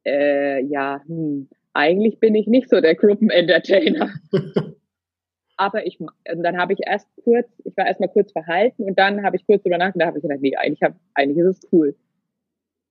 äh, 0.05 0.63
ja, 0.65 1.01
hm, 1.05 1.47
eigentlich 1.73 2.19
bin 2.19 2.35
ich 2.35 2.47
nicht 2.47 2.69
so 2.69 2.81
der 2.81 2.95
Gruppenentertainer. 2.95 4.09
aber 5.57 5.85
ich, 5.85 5.99
dann 6.25 6.57
habe 6.57 6.73
ich 6.73 6.79
erst 6.85 7.07
kurz, 7.23 7.47
ich 7.63 7.75
war 7.77 7.85
erstmal 7.85 8.09
kurz 8.09 8.31
verhalten 8.31 8.83
und 8.83 8.97
dann 8.97 9.23
habe 9.23 9.35
ich 9.35 9.45
kurz 9.45 9.63
drüber 9.63 9.77
nachgedacht, 9.77 10.01
da 10.01 10.07
habe 10.07 10.17
ich 10.17 10.23
gedacht, 10.23 10.41
nee, 10.41 10.55
eigentlich, 10.55 10.81
hab, 10.81 10.95
eigentlich 11.13 11.37
ist 11.37 11.63
es 11.63 11.71
cool. 11.71 11.95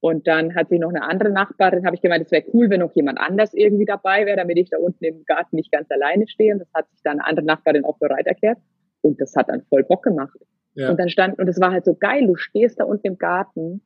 Und 0.01 0.27
dann 0.27 0.57
hat 0.57 0.69
sich 0.69 0.81
noch 0.81 0.89
eine 0.89 1.03
andere 1.03 1.31
Nachbarin, 1.31 1.87
habe 1.87 1.95
ich 1.95 2.03
gemeint, 2.03 2.27
es 2.27 2.33
wäre 2.33 2.45
cool, 2.53 2.69
wenn 2.71 2.81
noch 2.81 2.93
jemand 2.97 3.21
anders 3.21 3.55
irgendwie 3.55 3.85
dabei 3.85 4.27
wäre, 4.27 4.37
damit 4.37 4.59
ich 4.59 4.69
da 4.69 4.79
unten 4.79 5.05
im 5.05 5.25
Garten 5.25 5.55
nicht 5.55 5.71
ganz 5.71 5.89
alleine 5.93 6.27
stehe. 6.27 6.53
Und 6.53 6.59
das 6.59 6.73
hat 6.75 6.91
sich 6.91 7.03
dann 7.05 7.21
eine 7.21 7.29
andere 7.29 7.47
Nachbarin 7.47 7.85
auch 7.85 7.99
bereit 7.99 8.27
erklärt. 8.27 8.59
Und 9.01 9.21
das 9.21 9.37
hat 9.37 9.49
dann 9.49 9.63
voll 9.63 9.85
Bock 9.85 10.03
gemacht. 10.03 10.37
Ja. 10.75 10.91
Und 10.91 10.99
dann 10.99 11.09
stand, 11.09 11.39
und 11.39 11.47
es 11.47 11.61
war 11.61 11.71
halt 11.71 11.85
so 11.85 11.95
geil, 11.95 12.27
du 12.27 12.35
stehst 12.35 12.81
da 12.81 12.85
unten 12.85 13.07
im 13.07 13.19
Garten 13.19 13.83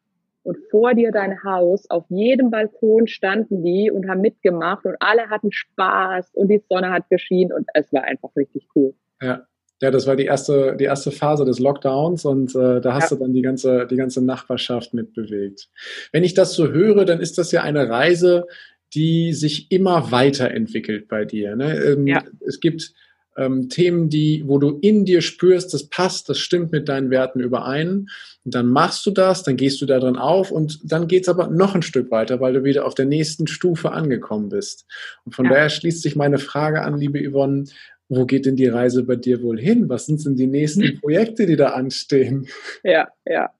und 0.47 0.57
vor 0.71 0.95
dir 0.95 1.11
dein 1.11 1.43
Haus, 1.43 1.91
auf 1.91 2.05
jedem 2.09 2.50
Balkon 2.50 3.07
standen 3.07 3.62
die 3.62 3.91
und 3.91 4.09
haben 4.09 4.21
mitgemacht 4.21 4.85
und 4.85 4.97
alle 5.00 5.29
hatten 5.29 5.50
Spaß 5.53 6.31
und 6.35 6.49
die 6.49 6.62
Sonne 6.69 6.91
hat 6.91 7.11
geschienen 7.11 7.53
und 7.53 7.67
es 7.75 7.93
war 7.93 8.05
einfach 8.05 8.31
richtig 8.37 8.69
cool. 8.75 8.95
Ja. 9.21 9.47
Ja, 9.83 9.91
das 9.91 10.07
war 10.07 10.17
die 10.17 10.25
erste, 10.25 10.75
die 10.75 10.85
erste 10.85 11.11
Phase 11.11 11.45
des 11.45 11.59
Lockdowns 11.59 12.25
und 12.25 12.55
äh, 12.55 12.81
da 12.81 12.95
hast 12.95 13.11
ja. 13.11 13.17
du 13.19 13.25
dann 13.25 13.35
die 13.35 13.43
ganze, 13.43 13.87
die 13.87 13.97
ganze 13.97 14.25
Nachbarschaft 14.25 14.95
mitbewegt. 14.95 15.69
Wenn 16.12 16.25
ich 16.25 16.33
das 16.33 16.55
so 16.55 16.69
höre, 16.69 17.05
dann 17.05 17.21
ist 17.21 17.37
das 17.37 17.53
ja 17.53 17.62
eine 17.62 17.87
Reise, 17.87 18.47
die 18.95 19.35
sich 19.35 19.71
immer 19.71 20.11
weiterentwickelt 20.11 21.09
bei 21.09 21.26
dir. 21.26 21.57
Ne? 21.57 21.76
Ähm, 21.76 22.07
ja. 22.07 22.25
Es 22.47 22.61
gibt 22.61 22.95
ähm, 23.37 23.69
Themen, 23.69 24.09
die, 24.09 24.45
wo 24.47 24.59
du 24.59 24.78
in 24.81 25.05
dir 25.05 25.21
spürst, 25.21 25.75
das 25.75 25.88
passt, 25.88 26.28
das 26.28 26.38
stimmt 26.38 26.73
mit 26.73 26.88
deinen 26.88 27.11
Werten 27.11 27.40
überein. 27.40 28.09
Und 28.45 28.55
dann 28.55 28.66
machst 28.66 29.05
du 29.07 29.11
das, 29.11 29.43
dann 29.43 29.57
gehst 29.57 29.81
du 29.81 29.87
da 29.87 29.99
drin 29.99 30.16
auf 30.16 30.50
und 30.50 30.81
dann 30.90 31.09
geht's 31.09 31.28
aber 31.28 31.49
noch 31.49 31.75
ein 31.75 31.83
Stück 31.83 32.11
weiter, 32.11 32.40
weil 32.40 32.52
du 32.52 32.64
wieder 32.64 32.87
auf 32.87 32.95
der 32.95 33.07
nächsten 33.07 33.47
Stufe 33.47 33.93
angekommen 33.93 34.49
bist. 34.49 34.87
Und 35.25 35.35
von 35.35 35.47
ja. 35.47 35.52
daher 35.52 35.69
schließt 35.69 36.02
sich 36.02 36.16
meine 36.16 36.38
Frage 36.38 36.83
an, 36.83 36.99
liebe 36.99 37.19
Yvonne, 37.19 37.64
wo 38.09 38.25
geht 38.25 38.47
denn 38.47 38.57
die 38.57 38.69
Reise 38.69 39.02
bei 39.02 39.16
dir 39.16 39.43
wohl 39.43 39.59
hin? 39.59 39.88
Was 39.88 40.07
sind 40.07 40.25
denn 40.25 40.37
die 40.37 40.47
nächsten 40.47 40.99
Projekte, 41.00 41.47
die 41.47 41.57
da 41.57 41.71
anstehen? 41.71 42.47
Ja, 42.85 43.09
ja. 43.25 43.50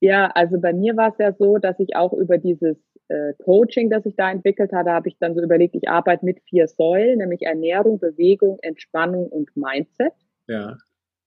Ja, 0.00 0.30
also 0.34 0.60
bei 0.60 0.72
mir 0.72 0.96
war 0.96 1.10
es 1.10 1.18
ja 1.18 1.32
so, 1.32 1.58
dass 1.58 1.80
ich 1.80 1.96
auch 1.96 2.12
über 2.12 2.38
dieses 2.38 2.76
äh, 3.08 3.32
Coaching, 3.44 3.90
das 3.90 4.06
ich 4.06 4.16
da 4.16 4.30
entwickelt 4.30 4.72
hatte, 4.72 4.90
habe 4.90 5.08
ich 5.08 5.18
dann 5.18 5.34
so 5.34 5.42
überlegt, 5.42 5.74
ich 5.74 5.88
arbeite 5.88 6.24
mit 6.24 6.40
vier 6.48 6.68
Säulen, 6.68 7.18
nämlich 7.18 7.42
Ernährung, 7.42 7.98
Bewegung, 7.98 8.58
Entspannung 8.62 9.26
und 9.28 9.54
Mindset. 9.56 10.12
Ja. 10.46 10.76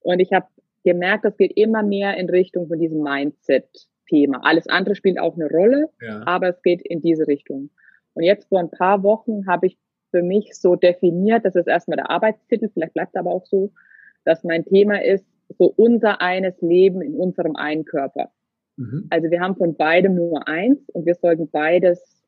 Und 0.01 0.19
ich 0.19 0.31
habe 0.31 0.47
gemerkt, 0.83 1.25
das 1.25 1.37
geht 1.37 1.57
immer 1.57 1.83
mehr 1.83 2.17
in 2.17 2.29
Richtung 2.29 2.67
von 2.67 2.79
diesem 2.79 3.01
Mindset-Thema. 3.01 4.41
Alles 4.43 4.67
andere 4.67 4.95
spielt 4.95 5.19
auch 5.19 5.35
eine 5.35 5.49
Rolle, 5.49 5.89
ja. 6.01 6.23
aber 6.25 6.49
es 6.49 6.61
geht 6.61 6.81
in 6.81 7.01
diese 7.01 7.27
Richtung. 7.27 7.69
Und 8.13 8.23
jetzt 8.23 8.49
vor 8.49 8.59
ein 8.59 8.71
paar 8.71 9.03
Wochen 9.03 9.47
habe 9.47 9.67
ich 9.67 9.77
für 10.11 10.21
mich 10.21 10.53
so 10.53 10.75
definiert, 10.75 11.45
das 11.45 11.55
ist 11.55 11.67
erstmal 11.67 11.97
der 11.97 12.09
Arbeitstitel, 12.09 12.69
vielleicht 12.73 12.93
bleibt 12.93 13.15
aber 13.15 13.31
auch 13.31 13.45
so, 13.45 13.71
dass 14.25 14.43
mein 14.43 14.65
Thema 14.65 15.01
ist, 15.01 15.25
so 15.57 15.73
unser 15.75 16.21
eines 16.21 16.61
Leben 16.61 17.01
in 17.01 17.15
unserem 17.15 17.55
einen 17.55 17.85
Körper. 17.85 18.31
Mhm. 18.81 19.07
Also 19.09 19.29
wir 19.29 19.39
haben 19.41 19.55
von 19.55 19.75
beidem 19.75 20.15
nur 20.15 20.47
eins 20.47 20.89
und 20.89 21.05
wir 21.05 21.15
sollten 21.15 21.49
beides 21.49 22.23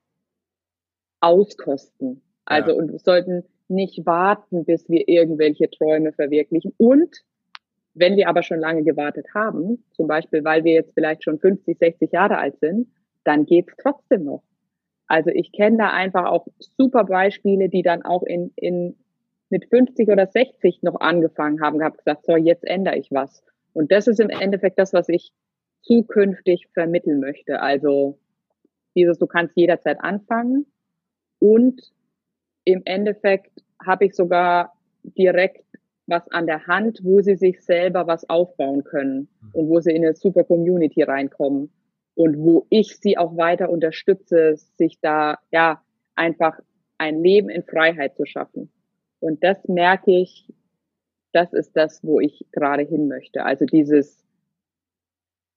auskosten. 1.20 2.22
Also 2.46 2.72
ja. 2.72 2.78
und 2.78 2.92
wir 2.92 3.00
sollten 3.00 3.44
nicht 3.68 4.06
warten, 4.06 4.66
bis 4.66 4.88
wir 4.90 5.08
irgendwelche 5.08 5.70
Träume 5.70 6.12
verwirklichen. 6.12 6.74
Und 6.78 7.10
wenn 7.96 8.18
wir 8.18 8.28
aber 8.28 8.44
schon 8.44 8.60
lange 8.60 8.84
gewartet 8.84 9.28
haben, 9.34 9.84
zum 9.94 10.08
Beispiel, 10.08 10.44
weil 10.44 10.64
wir 10.64 10.74
jetzt 10.74 10.94
vielleicht 10.94 11.24
schon 11.24 11.40
50, 11.40 11.78
60 11.78 12.12
Jahre 12.12 12.38
alt 12.38 12.60
sind, 12.60 12.88
dann 13.24 13.46
geht's 13.46 13.74
trotzdem 13.82 14.26
noch. 14.26 14.44
Also 15.08 15.30
ich 15.30 15.52
kenne 15.52 15.78
da 15.78 15.90
einfach 15.92 16.26
auch 16.26 16.48
super 16.60 17.04
Beispiele, 17.06 17.70
die 17.70 17.84
dann 17.84 18.04
auch 18.04 18.24
in, 18.24 18.52
in 18.56 18.96
mit 19.50 19.66
50 19.70 20.10
oder 20.10 20.28
60 20.28 20.82
noch 20.82 21.00
angefangen 21.00 21.62
haben, 21.62 21.78
gehabt 21.78 22.00
gesagt, 22.00 22.26
so 22.26 22.36
jetzt 22.36 22.66
ändere 22.66 22.98
ich 22.98 23.12
was. 23.12 23.44
Und 23.74 23.92
das 23.92 24.08
ist 24.08 24.20
im 24.20 24.30
Endeffekt 24.30 24.80
das, 24.80 24.94
was 24.94 25.10
ich 25.10 25.32
zukünftig 25.84 26.68
vermitteln 26.74 27.20
möchte. 27.20 27.62
Also 27.62 28.18
dieses, 28.96 29.20
du 29.20 29.28
kannst 29.28 29.56
jederzeit 29.56 30.00
anfangen 30.02 30.66
und 31.40 31.82
im 32.66 32.82
Endeffekt 32.86 33.64
habe 33.86 34.06
ich 34.06 34.16
sogar 34.16 34.74
direkt 35.04 35.66
was 36.08 36.28
an 36.32 36.48
der 36.48 36.68
Hand, 36.68 37.00
wo 37.04 37.22
sie 37.22 37.36
sich 37.36 37.62
selber 37.62 38.08
was 38.08 38.30
aufbauen 38.30 38.84
können 38.84 39.30
und 39.54 39.70
wo 39.70 39.80
sie 39.80 39.92
in 39.92 40.06
eine 40.06 40.16
super 40.16 40.44
Community 40.44 41.04
reinkommen 41.04 41.72
und 42.16 42.38
wo 42.38 42.66
ich 42.70 42.98
sie 42.98 43.18
auch 43.18 43.38
weiter 43.38 43.70
unterstütze, 43.70 44.56
sich 44.78 45.00
da 45.02 45.40
ja 45.52 45.82
einfach 46.16 46.60
ein 46.98 47.22
Leben 47.24 47.50
in 47.50 47.64
Freiheit 47.64 48.16
zu 48.16 48.26
schaffen. 48.26 48.72
Und 49.20 49.44
das 49.44 49.68
merke 49.68 50.12
ich, 50.12 50.48
das 51.32 51.54
ist 51.54 51.76
das, 51.76 52.04
wo 52.04 52.20
ich 52.20 52.46
gerade 52.52 52.84
hin 52.84 53.08
möchte. 53.08 53.44
Also 53.44 53.66
dieses 53.66 54.23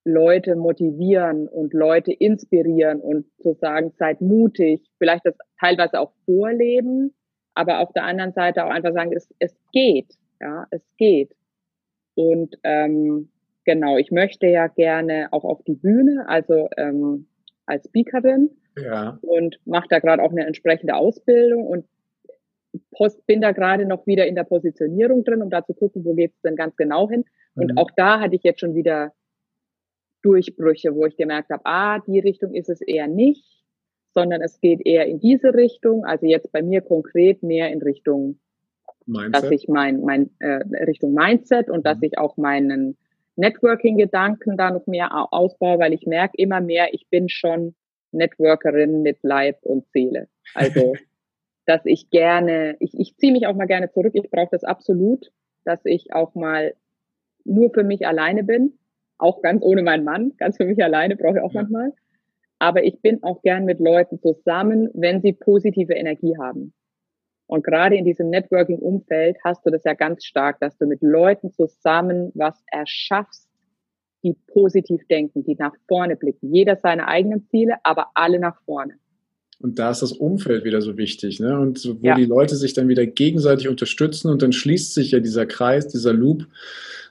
Leute 0.06 0.54
motivieren 0.54 1.48
und 1.48 1.75
Leute 1.75 2.12
inspirieren 2.12 3.00
und 3.00 3.26
zu 3.40 3.54
sagen, 3.54 3.92
seid 3.98 4.20
mutig, 4.20 4.88
vielleicht 4.98 5.26
das 5.26 5.34
teilweise 5.58 5.98
auch 6.00 6.12
vorleben, 6.25 7.12
aber 7.54 7.80
auf 7.80 7.92
der 7.92 8.04
anderen 8.04 8.32
Seite 8.32 8.64
auch 8.64 8.70
einfach 8.70 8.92
sagen, 8.92 9.12
es, 9.12 9.28
es 9.40 9.56
geht, 9.72 10.14
ja, 10.40 10.66
es 10.70 10.82
geht. 10.96 11.34
Und 12.14 12.56
ähm, 12.62 13.30
genau, 13.64 13.96
ich 13.96 14.12
möchte 14.12 14.46
ja 14.46 14.68
gerne 14.68 15.28
auch 15.32 15.44
auf 15.44 15.62
die 15.64 15.75
Bühne, 15.75 16.25
also 16.28 16.68
ähm, 16.76 17.26
als 17.66 17.86
Speakerin 17.86 18.50
ja. 18.76 19.18
und 19.22 19.58
mache 19.64 19.88
da 19.90 19.98
gerade 19.98 20.22
auch 20.22 20.30
eine 20.30 20.46
entsprechende 20.46 20.94
Ausbildung 20.94 21.66
und 21.66 21.84
post, 22.92 23.26
bin 23.26 23.40
da 23.40 23.50
gerade 23.50 23.86
noch 23.86 24.06
wieder 24.06 24.26
in 24.28 24.36
der 24.36 24.44
Positionierung 24.44 25.25
drin, 25.25 25.42
um 25.42 25.50
da 25.50 25.64
zu 25.64 25.75
gucken, 25.75 26.04
wo 26.04 26.14
geht's 26.14 26.40
denn 26.42 26.54
ganz 26.54 26.76
genau 26.76 27.10
hin. 27.10 27.25
Und 27.56 27.72
mhm. 27.72 27.78
auch 27.78 27.90
da 27.96 28.20
hatte 28.20 28.36
ich 28.36 28.44
jetzt 28.44 28.60
schon 28.60 28.76
wieder 28.76 29.12
Durchbrüche, 30.26 30.95
wo 30.95 31.06
ich 31.06 31.16
gemerkt 31.16 31.50
habe, 31.50 31.62
ah, 31.64 32.00
die 32.00 32.18
Richtung 32.18 32.52
ist 32.52 32.68
es 32.68 32.80
eher 32.80 33.06
nicht, 33.06 33.45
sondern 34.12 34.42
es 34.42 34.61
geht 34.61 34.85
eher 34.85 35.06
in 35.06 35.21
diese 35.21 35.54
Richtung. 35.54 36.04
Also 36.04 36.26
jetzt 36.26 36.50
bei 36.50 36.62
mir 36.62 36.80
konkret 36.80 37.45
mehr 37.45 37.71
in 37.71 37.80
Richtung, 37.80 38.40
Mindset. 39.06 39.35
dass 39.35 39.50
ich 39.52 39.68
mein, 39.68 40.00
mein 40.00 40.30
äh, 40.40 40.64
Richtung 40.85 41.14
Mindset 41.14 41.71
und 41.71 41.78
mhm. 41.78 41.83
dass 41.85 42.02
ich 42.02 42.18
auch 42.18 42.37
meinen 42.37 42.97
Networking-Gedanken 43.37 44.56
da 44.56 44.73
noch 44.73 44.87
mehr 44.88 45.11
ausbaue, 45.33 45.78
weil 45.78 45.92
ich 45.92 46.06
merke 46.06 46.35
immer 46.38 46.61
mehr, 46.61 46.92
ich 46.92 47.06
bin 47.09 47.28
schon 47.28 47.76
Networkerin 48.11 49.02
mit 49.02 49.18
Leib 49.23 49.59
und 49.62 49.87
Seele. 49.92 50.26
Also, 50.54 50.95
dass 51.66 51.83
ich 51.85 52.11
gerne, 52.11 52.76
ich, 52.80 52.99
ich 52.99 53.16
ziehe 53.16 53.33
mich 53.33 53.47
auch 53.47 53.54
mal 53.54 53.66
gerne 53.66 53.92
zurück. 53.92 54.14
Ich 54.14 54.28
brauche 54.30 54.50
das 54.50 54.64
absolut, 54.64 55.30
dass 55.64 55.80
ich 55.85 56.12
auch 56.12 56.35
mal 56.35 56.75
nur 57.45 57.73
für 57.73 57.85
mich 57.85 58.06
alleine 58.09 58.42
bin 58.42 58.76
auch 59.18 59.42
ganz 59.42 59.62
ohne 59.62 59.82
meinen 59.82 60.04
Mann, 60.04 60.32
ganz 60.37 60.56
für 60.56 60.64
mich 60.64 60.82
alleine 60.82 61.16
brauche 61.16 61.38
ich 61.38 61.42
auch 61.42 61.52
ja. 61.52 61.62
manchmal. 61.62 61.92
Aber 62.58 62.85
ich 62.85 63.00
bin 63.02 63.23
auch 63.23 63.42
gern 63.42 63.64
mit 63.64 63.80
Leuten 63.80 64.18
zusammen, 64.20 64.88
wenn 64.94 65.20
sie 65.20 65.32
positive 65.32 65.92
Energie 65.92 66.37
haben. 66.38 66.73
Und 67.46 67.64
gerade 67.64 67.96
in 67.96 68.04
diesem 68.04 68.30
Networking-Umfeld 68.30 69.37
hast 69.44 69.64
du 69.64 69.70
das 69.70 69.85
ja 69.85 69.94
ganz 69.94 70.25
stark, 70.25 70.58
dass 70.61 70.76
du 70.78 70.87
mit 70.87 71.00
Leuten 71.02 71.52
zusammen 71.52 72.32
was 72.35 72.61
erschaffst, 72.73 73.49
die 74.25 74.35
positiv 74.49 75.06
denken, 75.08 75.44
die 75.44 75.54
nach 75.54 75.75
vorne 75.87 76.16
blicken. 76.16 76.52
Jeder 76.52 76.76
seine 76.76 77.06
eigenen 77.06 77.46
Ziele, 77.49 77.76
aber 77.85 78.08
alle 78.14 78.40
nach 78.40 78.61
vorne. 78.64 78.94
Und 79.58 79.78
da 79.78 79.90
ist 79.90 80.02
das 80.02 80.12
Umfeld 80.12 80.64
wieder 80.64 80.82
so 80.82 80.99
wichtig, 80.99 81.40
ne? 81.40 81.58
Und 81.58 81.85
wo 81.87 82.06
ja. 82.06 82.14
die 82.14 82.26
Leute 82.26 82.56
sich 82.56 82.75
dann 82.75 82.88
wieder 82.88 83.06
gegenseitig 83.06 83.68
unterstützen 83.68 84.30
und 84.30 84.42
dann 84.42 84.52
schließt 84.52 84.92
sich 84.92 85.12
ja 85.12 85.20
dieser 85.20 85.46
Kreis, 85.46 85.88
dieser 85.88 86.12
Loop 86.12 86.46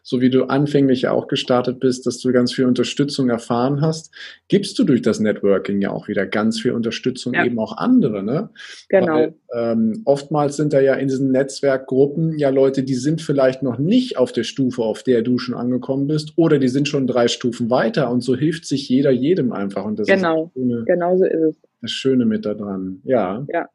so 0.08 0.22
wie 0.22 0.30
du 0.30 0.44
anfänglich 0.44 1.02
ja 1.02 1.12
auch 1.12 1.28
gestartet 1.28 1.80
bist, 1.80 2.06
dass 2.06 2.20
du 2.20 2.32
ganz 2.32 2.54
viel 2.54 2.66
Unterstützung 2.66 3.28
erfahren 3.30 3.82
hast, 3.82 4.14
gibst 4.48 4.78
du 4.78 4.84
durch 4.84 5.02
das 5.02 5.20
Networking 5.20 5.82
ja 5.82 5.90
auch 5.90 6.08
wieder 6.08 6.28
ganz 6.28 6.62
viel 6.62 6.74
Unterstützung 6.74 7.34
ja. 7.34 7.44
eben 7.44 7.58
auch 7.58 7.76
andere. 7.76 8.22
Ne? 8.22 8.50
Genau. 8.88 9.14
Weil, 9.14 9.34
ähm, 9.52 10.04
oftmals 10.06 10.58
sind 10.58 10.74
da 10.74 10.80
ja 10.80 10.94
in 10.94 11.08
diesen 11.08 11.32
Netzwerkgruppen 11.32 12.38
ja 12.38 12.50
Leute, 12.50 12.84
die 12.84 12.94
sind 12.94 13.20
vielleicht 13.20 13.64
noch 13.64 13.80
nicht 13.80 14.20
auf 14.20 14.32
der 14.32 14.44
Stufe, 14.44 14.84
auf 14.84 15.02
der 15.02 15.24
du 15.24 15.40
schon 15.40 15.56
angekommen 15.56 16.06
bist, 16.06 16.34
oder 16.36 16.60
die 16.60 16.70
sind 16.70 16.88
schon 16.88 17.08
drei 17.08 17.28
Stufen 17.28 17.72
weiter 17.72 18.12
und 18.12 18.22
so 18.22 18.36
hilft 18.36 18.68
sich 18.68 18.88
jeder 18.88 19.10
jedem 19.10 19.52
einfach. 19.54 19.86
Und 19.86 19.98
das 19.98 20.08
genau, 20.08 20.52
ist 20.54 20.72
das 20.72 20.86
genau 20.86 21.18
so 21.18 21.26
ist 21.26 21.34
es. 21.34 21.56
Das 21.82 21.92
Schöne 21.92 22.28
mit 22.28 22.46
da 22.46 22.54
dran. 22.54 23.02
Ja. 23.06 23.44
Ja. 23.52 23.70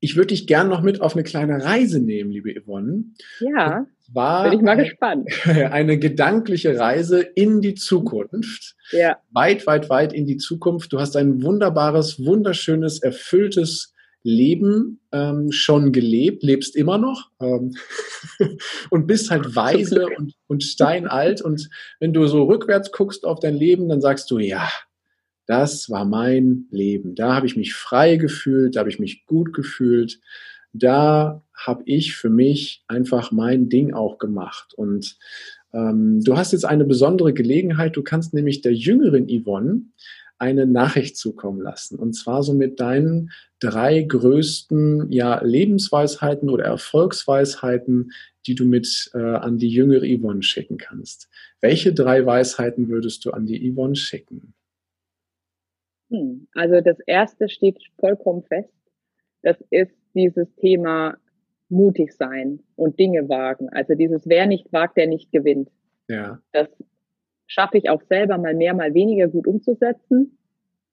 Ich 0.00 0.16
würde 0.16 0.28
dich 0.28 0.46
gern 0.46 0.68
noch 0.68 0.82
mit 0.82 1.02
auf 1.02 1.14
eine 1.14 1.24
kleine 1.24 1.62
Reise 1.62 2.00
nehmen, 2.00 2.30
liebe 2.30 2.54
Yvonne. 2.58 3.04
Ja. 3.40 3.86
War 4.12 4.44
bin 4.48 4.58
ich 4.58 4.64
mal 4.64 4.76
gespannt. 4.76 5.28
Eine 5.44 5.98
gedankliche 5.98 6.78
Reise 6.78 7.20
in 7.20 7.60
die 7.60 7.74
Zukunft. 7.74 8.76
Ja. 8.92 9.18
Weit, 9.32 9.66
weit, 9.66 9.90
weit 9.90 10.12
in 10.12 10.26
die 10.26 10.36
Zukunft. 10.36 10.92
Du 10.92 11.00
hast 11.00 11.16
ein 11.16 11.42
wunderbares, 11.42 12.24
wunderschönes, 12.24 13.02
erfülltes 13.02 13.92
Leben 14.22 15.00
ähm, 15.12 15.52
schon 15.52 15.92
gelebt, 15.92 16.42
lebst 16.42 16.74
immer 16.74 16.98
noch 16.98 17.30
ähm, 17.40 17.76
und 18.90 19.06
bist 19.06 19.30
halt 19.30 19.54
weise 19.54 20.08
und, 20.16 20.34
und 20.48 20.64
steinalt. 20.64 21.42
Und 21.42 21.68
wenn 22.00 22.12
du 22.12 22.26
so 22.26 22.44
rückwärts 22.44 22.90
guckst 22.90 23.24
auf 23.24 23.38
dein 23.38 23.54
Leben, 23.54 23.88
dann 23.88 24.00
sagst 24.00 24.30
du, 24.30 24.38
ja, 24.38 24.68
das 25.46 25.88
war 25.90 26.04
mein 26.04 26.66
Leben. 26.70 27.14
Da 27.14 27.34
habe 27.34 27.46
ich 27.46 27.56
mich 27.56 27.74
frei 27.74 28.16
gefühlt, 28.16 28.74
da 28.74 28.80
habe 28.80 28.90
ich 28.90 28.98
mich 28.98 29.26
gut 29.26 29.52
gefühlt. 29.52 30.18
da 30.72 31.42
habe 31.56 31.82
ich 31.86 32.14
für 32.14 32.30
mich 32.30 32.84
einfach 32.86 33.32
mein 33.32 33.68
Ding 33.68 33.94
auch 33.94 34.18
gemacht. 34.18 34.74
Und 34.74 35.18
ähm, 35.72 36.22
du 36.22 36.36
hast 36.36 36.52
jetzt 36.52 36.64
eine 36.64 36.84
besondere 36.84 37.32
Gelegenheit. 37.32 37.96
Du 37.96 38.02
kannst 38.02 38.34
nämlich 38.34 38.60
der 38.60 38.74
jüngeren 38.74 39.26
Yvonne 39.28 39.82
eine 40.38 40.66
Nachricht 40.66 41.16
zukommen 41.16 41.60
lassen. 41.60 41.98
Und 41.98 42.12
zwar 42.12 42.42
so 42.42 42.52
mit 42.52 42.78
deinen 42.78 43.30
drei 43.58 44.02
größten 44.02 45.10
ja, 45.10 45.42
Lebensweisheiten 45.42 46.50
oder 46.50 46.64
Erfolgsweisheiten, 46.64 48.12
die 48.46 48.54
du 48.54 48.64
mit 48.66 49.10
äh, 49.14 49.18
an 49.18 49.58
die 49.58 49.70
jüngere 49.70 50.04
Yvonne 50.04 50.42
schicken 50.42 50.76
kannst. 50.76 51.28
Welche 51.60 51.94
drei 51.94 52.24
Weisheiten 52.26 52.88
würdest 52.88 53.24
du 53.24 53.30
an 53.30 53.46
die 53.46 53.72
Yvonne 53.72 53.96
schicken? 53.96 54.54
Hm, 56.10 56.46
also 56.52 56.80
das 56.80 57.00
erste 57.00 57.48
steht 57.48 57.78
vollkommen 57.98 58.42
fest. 58.44 58.72
Das 59.42 59.56
ist 59.70 59.92
dieses 60.14 60.54
Thema 60.56 61.16
mutig 61.68 62.12
sein 62.12 62.60
und 62.76 62.98
Dinge 62.98 63.28
wagen. 63.28 63.68
Also 63.70 63.94
dieses 63.94 64.28
wer 64.28 64.46
nicht 64.46 64.72
wagt, 64.72 64.96
der 64.96 65.06
nicht 65.06 65.32
gewinnt. 65.32 65.70
Ja. 66.08 66.40
Das 66.52 66.68
schaffe 67.46 67.78
ich 67.78 67.88
auch 67.90 68.02
selber 68.02 68.38
mal 68.38 68.54
mehr, 68.54 68.74
mal 68.74 68.94
weniger 68.94 69.28
gut 69.28 69.46
umzusetzen. 69.46 70.38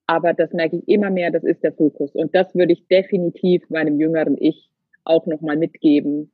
Aber 0.05 0.33
das 0.33 0.51
merke 0.53 0.77
ich 0.77 0.87
immer 0.87 1.09
mehr, 1.09 1.31
das 1.31 1.43
ist 1.43 1.63
der 1.63 1.73
Fokus. 1.73 2.11
Und 2.13 2.35
das 2.35 2.53
würde 2.55 2.73
ich 2.73 2.87
definitiv 2.87 3.69
meinem 3.69 3.99
jüngeren 3.99 4.37
Ich 4.37 4.69
auch 5.05 5.25
nochmal 5.25 5.57
mitgeben, 5.57 6.31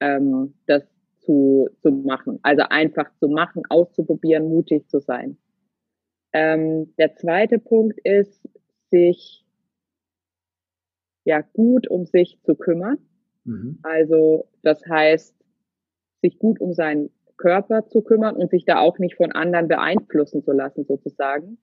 ähm, 0.00 0.54
das 0.66 0.82
zu, 1.20 1.68
zu 1.80 1.90
machen. 1.90 2.38
Also 2.42 2.64
einfach 2.68 3.12
zu 3.18 3.28
machen, 3.28 3.62
auszuprobieren, 3.68 4.48
mutig 4.48 4.88
zu 4.88 5.00
sein. 5.00 5.36
Ähm, 6.32 6.94
der 6.98 7.14
zweite 7.16 7.58
Punkt 7.58 7.98
ist, 8.02 8.48
sich 8.90 9.44
ja 11.24 11.42
gut 11.52 11.88
um 11.88 12.06
sich 12.06 12.38
zu 12.42 12.54
kümmern. 12.54 12.98
Mhm. 13.48 13.78
Also 13.82 14.46
das 14.62 14.84
heißt, 14.86 15.34
sich 16.22 16.38
gut 16.38 16.60
um 16.60 16.74
seinen 16.74 17.10
Körper 17.38 17.86
zu 17.86 18.02
kümmern 18.02 18.36
und 18.36 18.50
sich 18.50 18.64
da 18.64 18.80
auch 18.80 18.98
nicht 18.98 19.16
von 19.16 19.32
anderen 19.32 19.68
beeinflussen 19.68 20.42
zu 20.42 20.52
lassen, 20.52 20.84
sozusagen. 20.84 21.58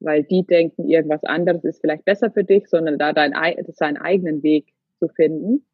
Weil 0.00 0.24
die 0.24 0.44
denken, 0.44 0.88
irgendwas 0.88 1.22
anderes 1.24 1.64
ist 1.64 1.80
vielleicht 1.80 2.04
besser 2.04 2.30
für 2.30 2.44
dich, 2.44 2.68
sondern 2.68 2.98
da 2.98 3.12
dein, 3.12 3.32
seinen 3.68 3.96
eigenen 3.96 4.42
Weg 4.42 4.74
zu 4.98 5.08
finden. 5.08 5.64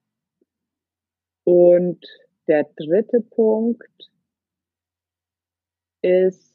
Und 1.44 2.04
der 2.46 2.66
dritte 2.76 3.22
Punkt 3.22 4.10
ist, 6.02 6.54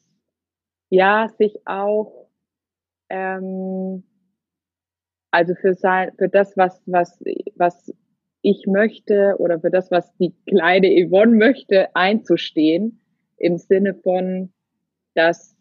ja, 0.88 1.28
sich 1.36 1.58
auch, 1.66 2.28
ähm, 3.08 4.04
also 5.32 5.56
für 5.56 5.74
sein, 5.74 6.12
für 6.16 6.28
das, 6.28 6.56
was, 6.56 6.80
was, 6.86 7.20
was 7.56 7.92
ich 8.44 8.66
möchte 8.66 9.36
oder 9.38 9.58
für 9.58 9.70
das, 9.70 9.90
was 9.90 10.14
die 10.18 10.34
kleine 10.46 10.88
Yvonne 10.88 11.34
möchte, 11.34 11.96
einzustehen, 11.96 13.00
im 13.38 13.56
Sinne 13.56 13.94
von, 13.94 14.52
dass 15.14 15.56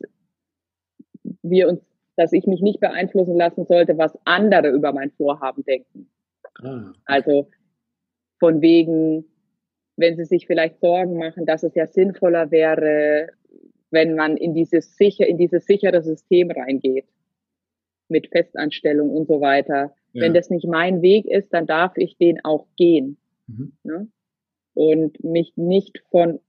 wir 1.42 1.70
uns, 1.70 1.80
dass 2.18 2.34
ich 2.34 2.46
mich 2.46 2.62
nicht 2.62 2.82
beeinflussen 2.82 3.38
lassen 3.38 3.66
sollte, 3.66 3.98
was 3.98 4.18
andere 4.25 4.68
über 4.68 4.92
mein 4.92 5.12
Vorhaben 5.12 5.63
denken. 5.63 6.10
Ah. 6.62 6.92
Also 7.06 7.50
von 8.40 8.62
wegen, 8.62 9.25
wenn 9.96 10.18
sie 10.18 10.25
sich 10.25 10.46
vielleicht 10.46 10.82
Sorgen 10.82 11.18
machen, 11.18 11.46
dass 11.46 11.63
es 11.63 11.75
ja 11.75 11.88
sinnvoller 11.88 12.52
wäre, 12.52 13.30
wenn 13.92 14.16
man 14.16 14.36
in 14.36 14.54
dieses 14.54 14.98
sicher, 14.98 15.25
in 15.25 15.38
dieses 15.38 15.66
sichere 15.66 16.02
System 16.02 16.52
reingeht 16.52 17.08
mit 18.10 18.28
Festanstellung 18.28 19.10
und 19.10 19.30
so 19.30 19.40
weiter 19.40 19.96
ja. 20.13 20.24
Wenn 20.24 20.34
das 20.34 20.50
nicht 20.50 20.67
mein 20.67 21.01
Weg 21.01 21.25
ist, 21.25 21.53
dann 21.53 21.65
darf 21.65 21.93
ich 21.98 22.17
den 22.17 22.43
auch 22.43 22.67
gehen. 22.77 23.17
Mhm. 23.48 23.74
Ne? 23.84 24.08
Und 24.75 25.24
mich 25.24 25.53
nicht 25.55 26.03
von 26.10 26.39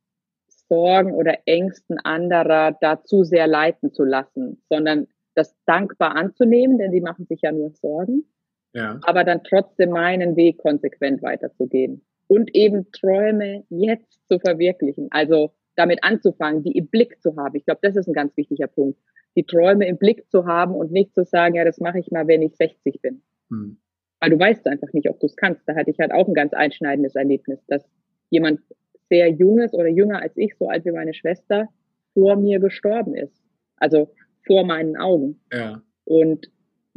Sorgen 0.69 1.13
oder 1.13 1.39
Ängsten 1.47 1.99
anderer 1.99 2.77
dazu 2.81 3.25
sehr 3.25 3.47
leiten 3.47 3.93
zu 3.93 4.05
lassen, 4.05 4.63
sondern 4.69 5.09
das 5.35 5.55
dankbar 5.67 6.15
anzunehmen, 6.15 6.79
denn 6.79 6.93
die 6.93 7.01
machen 7.01 7.27
sich 7.27 7.43
ja 7.43 7.53
nur 7.53 7.71
Sorgen. 7.71 8.25
Ja. 8.73 8.99
Aber 9.03 9.25
dann 9.25 9.43
trotzdem 9.45 9.91
meinen 9.91 10.37
Weg 10.37 10.59
konsequent 10.59 11.23
weiterzugehen. 11.23 12.05
Und 12.27 12.55
eben 12.55 12.91
Träume 12.93 13.65
jetzt 13.69 14.27
zu 14.29 14.39
verwirklichen. 14.39 15.09
Also 15.11 15.53
damit 15.77 16.03
anzufangen, 16.03 16.63
die 16.63 16.73
im 16.73 16.89
Blick 16.89 17.21
zu 17.21 17.37
haben. 17.37 17.57
Ich 17.57 17.65
glaube, 17.65 17.81
das 17.83 17.97
ist 17.97 18.09
ein 18.09 18.15
ganz 18.15 18.37
wichtiger 18.37 18.67
Punkt. 18.67 18.99
Die 19.37 19.45
Träume 19.45 19.87
im 19.87 19.99
Blick 19.99 20.31
zu 20.31 20.47
haben 20.47 20.75
und 20.75 20.93
nicht 20.93 21.15
zu 21.15 21.25
sagen, 21.25 21.55
ja, 21.55 21.65
das 21.65 21.79
mache 21.79 21.99
ich 21.99 22.11
mal, 22.11 22.27
wenn 22.27 22.43
ich 22.43 22.57
60 22.57 23.01
bin. 23.01 23.23
Mhm. 23.55 23.77
Weil 24.21 24.31
du 24.31 24.39
weißt 24.39 24.67
einfach 24.67 24.93
nicht, 24.93 25.09
ob 25.09 25.21
du 25.21 25.27
es 25.27 25.37
kannst. 25.37 25.63
Da 25.67 25.75
hatte 25.75 25.91
ich 25.91 25.99
halt 25.99 26.13
auch 26.13 26.27
ein 26.27 26.35
ganz 26.35 26.53
einschneidendes 26.55 27.15
Erlebnis, 27.15 27.65
dass 27.67 27.85
jemand 28.31 28.61
sehr 29.09 29.29
junges 29.29 29.75
oder 29.75 29.89
jünger 29.89 30.23
als 30.23 30.37
ich, 30.37 30.57
so 30.57 30.69
alt 30.69 30.85
wie 30.85 30.93
meine 30.93 31.15
Schwester, 31.15 31.69
vor 32.15 32.37
mir 32.37 32.59
gestorben 32.59 33.15
ist. 33.15 33.45
Also 33.77 34.13
vor 34.47 34.65
meinen 34.65 34.97
Augen. 34.97 35.41
Ja. 35.53 35.83
Und 36.05 36.51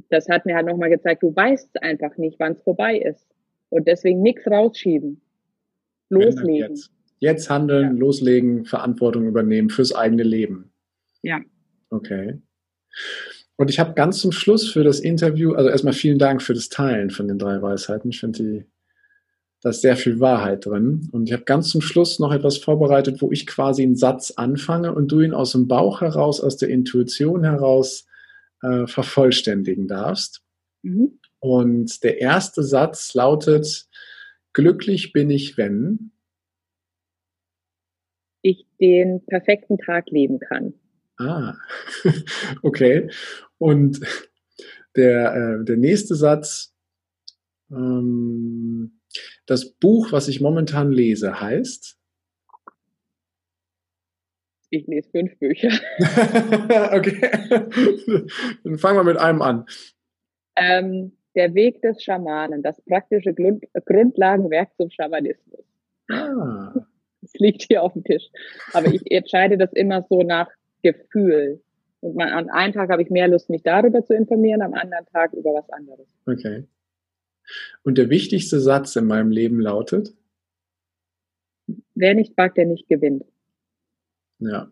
das 0.10 0.30
hat 0.30 0.46
mir 0.46 0.56
halt 0.56 0.68
nochmal 0.68 0.90
gezeigt, 0.90 1.24
du 1.24 1.36
weißt 1.36 1.82
einfach 1.82 2.18
nicht, 2.18 2.40
wann 2.40 2.54
es 2.54 2.62
vorbei 2.62 2.98
ist. 2.98 3.28
Und 3.70 3.88
deswegen 3.88 4.22
nichts 4.22 4.48
rausschieben. 4.48 5.22
Loslegen. 6.10 6.76
Jetzt. 6.76 6.92
jetzt 7.20 7.50
handeln, 7.50 7.96
ja. 7.96 8.00
loslegen, 8.00 8.66
Verantwortung 8.66 9.26
übernehmen 9.28 9.70
fürs 9.70 9.94
eigene 9.94 10.24
Leben. 10.24 10.72
Ja. 11.22 11.42
Okay. 11.90 12.40
Und 13.58 13.72
ich 13.72 13.80
habe 13.80 13.96
ganz 13.96 14.20
zum 14.20 14.32
Schluss 14.32 14.72
für 14.72 14.84
das 14.84 15.00
Interview, 15.00 15.54
also 15.54 15.70
erstmal 15.70 15.94
vielen 15.94 16.20
Dank 16.20 16.44
für 16.44 16.54
das 16.54 16.70
Teilen 16.70 17.10
von 17.10 17.28
den 17.28 17.40
drei 17.40 17.60
Weisheiten. 17.62 18.12
Ich 18.12 18.20
finde 18.20 18.44
die, 18.44 18.66
da 19.62 19.72
ist 19.72 19.82
sehr 19.82 19.98
viel 19.98 20.20
Wahrheit 20.20 20.68
drin. 20.68 21.10
Und 21.12 21.28
ich 21.28 21.34
habe 21.34 21.44
ganz 21.44 21.70
zum 21.70 21.82
Schluss 21.82 22.20
noch 22.20 22.32
etwas 22.32 22.60
vorbereitet, 22.60 23.20
wo 23.20 23.32
ich 23.32 23.48
quasi 23.48 23.82
einen 23.82 23.96
Satz 23.96 24.32
anfange 24.32 24.94
und 24.94 25.12
du 25.12 25.22
ihn 25.22 25.34
aus 25.34 25.54
dem 25.54 25.68
Bauch 25.68 26.02
heraus, 26.02 26.40
aus 26.40 26.58
der 26.58 26.70
Intuition 26.70 27.44
heraus 27.44 28.06
äh, 28.62 28.86
vervollständigen 28.86 29.88
darfst. 29.88 30.44
Mhm. 30.84 31.20
Und 31.40 32.04
der 32.04 32.22
erste 32.22 32.62
Satz 32.62 33.16
lautet, 33.16 33.88
glücklich 34.54 35.14
bin 35.14 35.32
ich, 35.32 35.58
wenn 35.58 36.12
ich 38.44 38.68
den 38.80 39.26
perfekten 39.26 39.80
Tag 39.80 40.12
leben 40.12 40.40
kann. 40.40 40.76
Ah, 41.20 41.56
okay. 42.62 43.10
Und 43.58 44.00
der, 44.96 45.34
äh, 45.62 45.66
der 45.66 45.78
nächste 45.78 46.16
Satz, 46.16 46.74
ähm, 47.72 49.00
das 49.46 49.72
Buch, 49.72 50.12
was 50.12 50.28
ich 50.28 50.42
momentan 50.42 50.92
lese, 50.92 51.40
heißt? 51.40 51.98
Ich 54.70 54.86
lese 54.86 55.10
fünf 55.10 55.38
Bücher. 55.40 55.70
okay. 56.92 57.22
Dann 58.64 58.78
fangen 58.78 58.98
wir 58.98 59.04
mit 59.04 59.18
einem 59.18 59.42
an. 59.42 59.66
Ähm, 60.58 61.18
der 61.36 61.54
Weg 61.54 61.82
des 61.82 62.04
Schamanen, 62.04 62.64
das 62.64 62.82
praktische 62.82 63.34
Grund 63.34 63.64
Grundlagenwerk 63.86 64.76
zum 64.76 64.90
Schamanismus. 64.90 65.64
Ah. 66.10 66.74
Es 67.22 67.34
liegt 67.36 67.64
hier 67.64 67.84
auf 67.84 67.94
dem 67.94 68.04
Tisch. 68.04 68.28
Aber 68.74 68.88
ich 68.88 69.10
entscheide 69.12 69.58
das 69.58 69.72
immer 69.74 70.06
so 70.10 70.24
nach 70.24 70.50
Gefühl. 70.82 71.62
Und 72.00 72.16
man, 72.16 72.30
an 72.30 72.50
einem 72.50 72.74
Tag 72.74 72.90
habe 72.90 73.02
ich 73.02 73.10
mehr 73.10 73.28
Lust, 73.28 73.50
mich 73.50 73.64
darüber 73.64 74.04
zu 74.04 74.14
informieren, 74.14 74.62
am 74.62 74.74
anderen 74.74 75.06
Tag 75.08 75.34
über 75.34 75.54
was 75.54 75.70
anderes. 75.70 76.08
Okay. 76.26 76.68
Und 77.84 77.98
der 77.98 78.10
wichtigste 78.10 78.60
Satz 78.60 78.96
in 78.96 79.06
meinem 79.06 79.32
Leben 79.32 79.60
lautet? 79.60 80.14
Wer 81.96 82.14
nicht 82.14 82.38
wagt, 82.38 82.58
der 82.58 82.66
nicht 82.66 82.88
gewinnt. 82.88 83.26
Ja. 84.40 84.72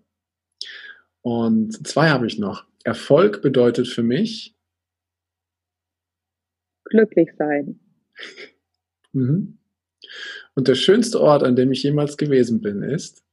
Und 1.22 1.88
zwei 1.88 2.10
habe 2.10 2.28
ich 2.28 2.38
noch. 2.38 2.65
Erfolg 2.84 3.41
bedeutet 3.41 3.88
für 3.88 4.04
mich 4.04 4.56
glücklich 6.86 7.32
sein. 7.38 7.80
mhm. 9.12 9.58
Und 10.54 10.68
der 10.68 10.76
schönste 10.76 11.20
Ort, 11.20 11.44
an 11.44 11.56
dem 11.56 11.72
ich 11.72 11.84
jemals 11.84 12.15
gewesen 12.15 12.62
bin, 12.62 12.84
ist 12.84 13.24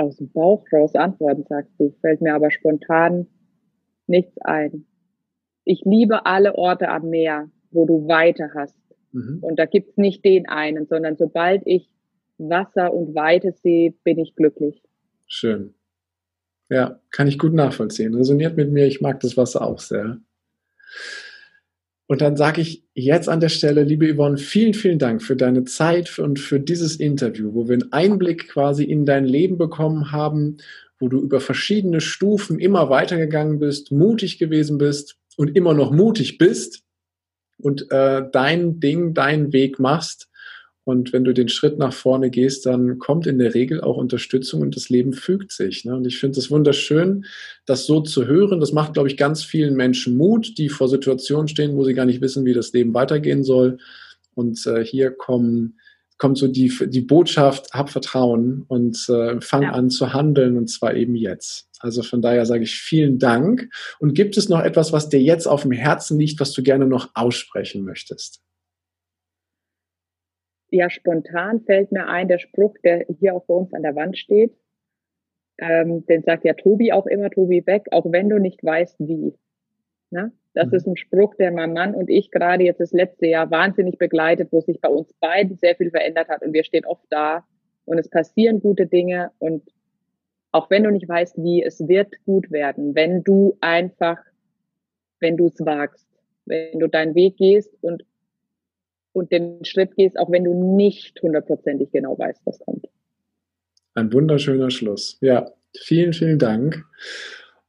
aus 0.00 0.16
dem 0.16 0.30
Bauch 0.32 0.64
raus 0.72 0.94
antworten, 0.94 1.44
sagst 1.48 1.72
du. 1.78 1.94
Fällt 2.00 2.20
mir 2.20 2.34
aber 2.34 2.50
spontan 2.50 3.26
nichts 4.06 4.36
ein. 4.40 4.86
Ich 5.64 5.82
liebe 5.84 6.26
alle 6.26 6.56
Orte 6.56 6.88
am 6.88 7.10
Meer, 7.10 7.50
wo 7.70 7.86
du 7.86 8.08
Weite 8.08 8.50
hast. 8.54 8.76
Mhm. 9.12 9.38
Und 9.42 9.58
da 9.58 9.66
gibt's 9.66 9.96
nicht 9.96 10.24
den 10.24 10.48
einen, 10.48 10.86
sondern 10.86 11.16
sobald 11.16 11.62
ich 11.66 11.88
Wasser 12.38 12.92
und 12.92 13.14
Weite 13.14 13.52
sehe, 13.52 13.92
bin 14.02 14.18
ich 14.18 14.34
glücklich. 14.34 14.82
Schön. 15.26 15.74
Ja, 16.70 17.00
kann 17.10 17.28
ich 17.28 17.38
gut 17.38 17.52
nachvollziehen. 17.52 18.14
Resoniert 18.14 18.56
mit 18.56 18.72
mir. 18.72 18.86
Ich 18.86 19.00
mag 19.00 19.20
das 19.20 19.36
Wasser 19.36 19.62
auch 19.62 19.80
sehr. 19.80 20.18
Und 22.10 22.22
dann 22.22 22.36
sage 22.36 22.60
ich 22.60 22.82
jetzt 22.92 23.28
an 23.28 23.38
der 23.38 23.50
Stelle, 23.50 23.84
liebe 23.84 24.12
Yvonne, 24.12 24.36
vielen, 24.36 24.74
vielen 24.74 24.98
Dank 24.98 25.22
für 25.22 25.36
deine 25.36 25.62
Zeit 25.62 26.18
und 26.18 26.40
für 26.40 26.58
dieses 26.58 26.96
Interview, 26.96 27.54
wo 27.54 27.68
wir 27.68 27.74
einen 27.74 27.92
Einblick 27.92 28.48
quasi 28.48 28.82
in 28.82 29.06
dein 29.06 29.24
Leben 29.24 29.58
bekommen 29.58 30.10
haben, 30.10 30.56
wo 30.98 31.06
du 31.06 31.20
über 31.20 31.40
verschiedene 31.40 32.00
Stufen 32.00 32.58
immer 32.58 32.90
weitergegangen 32.90 33.60
bist, 33.60 33.92
mutig 33.92 34.40
gewesen 34.40 34.76
bist 34.76 35.18
und 35.36 35.54
immer 35.54 35.72
noch 35.72 35.92
mutig 35.92 36.36
bist 36.36 36.82
und 37.58 37.88
äh, 37.92 38.24
dein 38.32 38.80
Ding, 38.80 39.14
deinen 39.14 39.52
Weg 39.52 39.78
machst. 39.78 40.29
Und 40.84 41.12
wenn 41.12 41.24
du 41.24 41.34
den 41.34 41.48
Schritt 41.48 41.78
nach 41.78 41.92
vorne 41.92 42.30
gehst, 42.30 42.66
dann 42.66 42.98
kommt 42.98 43.26
in 43.26 43.38
der 43.38 43.54
Regel 43.54 43.80
auch 43.80 43.96
Unterstützung 43.96 44.62
und 44.62 44.74
das 44.76 44.88
Leben 44.88 45.12
fügt 45.12 45.52
sich. 45.52 45.84
Ne? 45.84 45.94
Und 45.94 46.06
ich 46.06 46.18
finde 46.18 46.38
es 46.38 46.50
wunderschön, 46.50 47.26
das 47.66 47.86
so 47.86 48.00
zu 48.00 48.26
hören. 48.26 48.60
Das 48.60 48.72
macht, 48.72 48.94
glaube 48.94 49.08
ich, 49.08 49.16
ganz 49.16 49.44
vielen 49.44 49.76
Menschen 49.76 50.16
Mut, 50.16 50.56
die 50.58 50.68
vor 50.68 50.88
Situationen 50.88 51.48
stehen, 51.48 51.76
wo 51.76 51.84
sie 51.84 51.94
gar 51.94 52.06
nicht 52.06 52.22
wissen, 52.22 52.44
wie 52.44 52.54
das 52.54 52.72
Leben 52.72 52.94
weitergehen 52.94 53.44
soll. 53.44 53.78
Und 54.34 54.66
äh, 54.66 54.84
hier 54.84 55.10
kommen 55.10 55.76
kommt 56.20 56.36
so 56.36 56.48
die, 56.48 56.70
die 56.86 57.00
Botschaft, 57.00 57.72
hab 57.72 57.88
Vertrauen 57.88 58.66
und 58.68 59.08
äh, 59.08 59.40
fang 59.40 59.62
ja. 59.62 59.72
an 59.72 59.88
zu 59.88 60.12
handeln 60.12 60.58
und 60.58 60.68
zwar 60.68 60.94
eben 60.94 61.16
jetzt. 61.16 61.66
Also 61.80 62.02
von 62.02 62.20
daher 62.20 62.44
sage 62.44 62.62
ich 62.62 62.74
vielen 62.76 63.18
Dank. 63.18 63.70
Und 63.98 64.14
gibt 64.14 64.36
es 64.36 64.50
noch 64.50 64.60
etwas, 64.60 64.92
was 64.92 65.08
dir 65.08 65.20
jetzt 65.20 65.46
auf 65.46 65.62
dem 65.62 65.72
Herzen 65.72 66.18
liegt, 66.18 66.38
was 66.38 66.52
du 66.52 66.62
gerne 66.62 66.86
noch 66.86 67.08
aussprechen 67.14 67.84
möchtest? 67.84 68.42
Ja, 70.70 70.88
spontan 70.88 71.60
fällt 71.62 71.92
mir 71.92 72.06
ein, 72.06 72.28
der 72.28 72.38
Spruch, 72.38 72.74
der 72.84 73.06
hier 73.18 73.34
auch 73.34 73.44
bei 73.44 73.54
uns 73.54 73.72
an 73.74 73.82
der 73.82 73.96
Wand 73.96 74.16
steht. 74.16 74.54
Ähm, 75.58 76.06
den 76.06 76.22
sagt 76.22 76.44
ja 76.44 76.54
Tobi 76.54 76.92
auch 76.92 77.06
immer, 77.06 77.30
Tobi 77.30 77.60
Beck, 77.60 77.86
auch 77.90 78.06
wenn 78.10 78.28
du 78.28 78.38
nicht 78.38 78.64
weißt, 78.64 78.96
wie. 79.00 79.34
Ne? 80.10 80.32
Das 80.54 80.68
mhm. 80.68 80.74
ist 80.74 80.86
ein 80.86 80.96
Spruch, 80.96 81.34
der 81.34 81.52
mein 81.52 81.72
Mann 81.72 81.94
und 81.94 82.08
ich 82.08 82.30
gerade 82.30 82.64
jetzt 82.64 82.80
das 82.80 82.92
letzte 82.92 83.26
Jahr 83.26 83.50
wahnsinnig 83.50 83.98
begleitet, 83.98 84.48
wo 84.52 84.60
sich 84.60 84.80
bei 84.80 84.88
uns 84.88 85.12
beiden 85.14 85.56
sehr 85.56 85.76
viel 85.76 85.90
verändert 85.90 86.28
hat 86.28 86.42
und 86.42 86.52
wir 86.52 86.64
stehen 86.64 86.84
oft 86.86 87.04
da 87.10 87.44
und 87.84 87.98
es 87.98 88.08
passieren 88.08 88.60
gute 88.60 88.86
Dinge 88.86 89.30
und 89.38 89.62
auch 90.52 90.68
wenn 90.70 90.82
du 90.82 90.90
nicht 90.90 91.08
weißt, 91.08 91.36
wie, 91.42 91.62
es 91.62 91.86
wird 91.86 92.12
gut 92.24 92.50
werden, 92.50 92.94
wenn 92.94 93.22
du 93.22 93.56
einfach, 93.60 94.18
wenn 95.20 95.36
du 95.36 95.46
es 95.46 95.64
wagst, 95.64 96.08
wenn 96.44 96.80
du 96.80 96.88
deinen 96.88 97.14
Weg 97.14 97.36
gehst 97.36 97.72
und, 97.80 98.04
und 99.12 99.32
den 99.32 99.64
Schritt 99.64 99.96
gehst, 99.96 100.18
auch 100.18 100.30
wenn 100.30 100.44
du 100.44 100.76
nicht 100.76 101.20
hundertprozentig 101.22 101.90
genau 101.92 102.18
weißt, 102.18 102.40
was 102.44 102.58
kommt. 102.60 102.86
Ein 103.94 104.12
wunderschöner 104.12 104.70
Schluss. 104.70 105.18
Ja, 105.20 105.50
vielen, 105.76 106.12
vielen 106.12 106.38
Dank. 106.38 106.84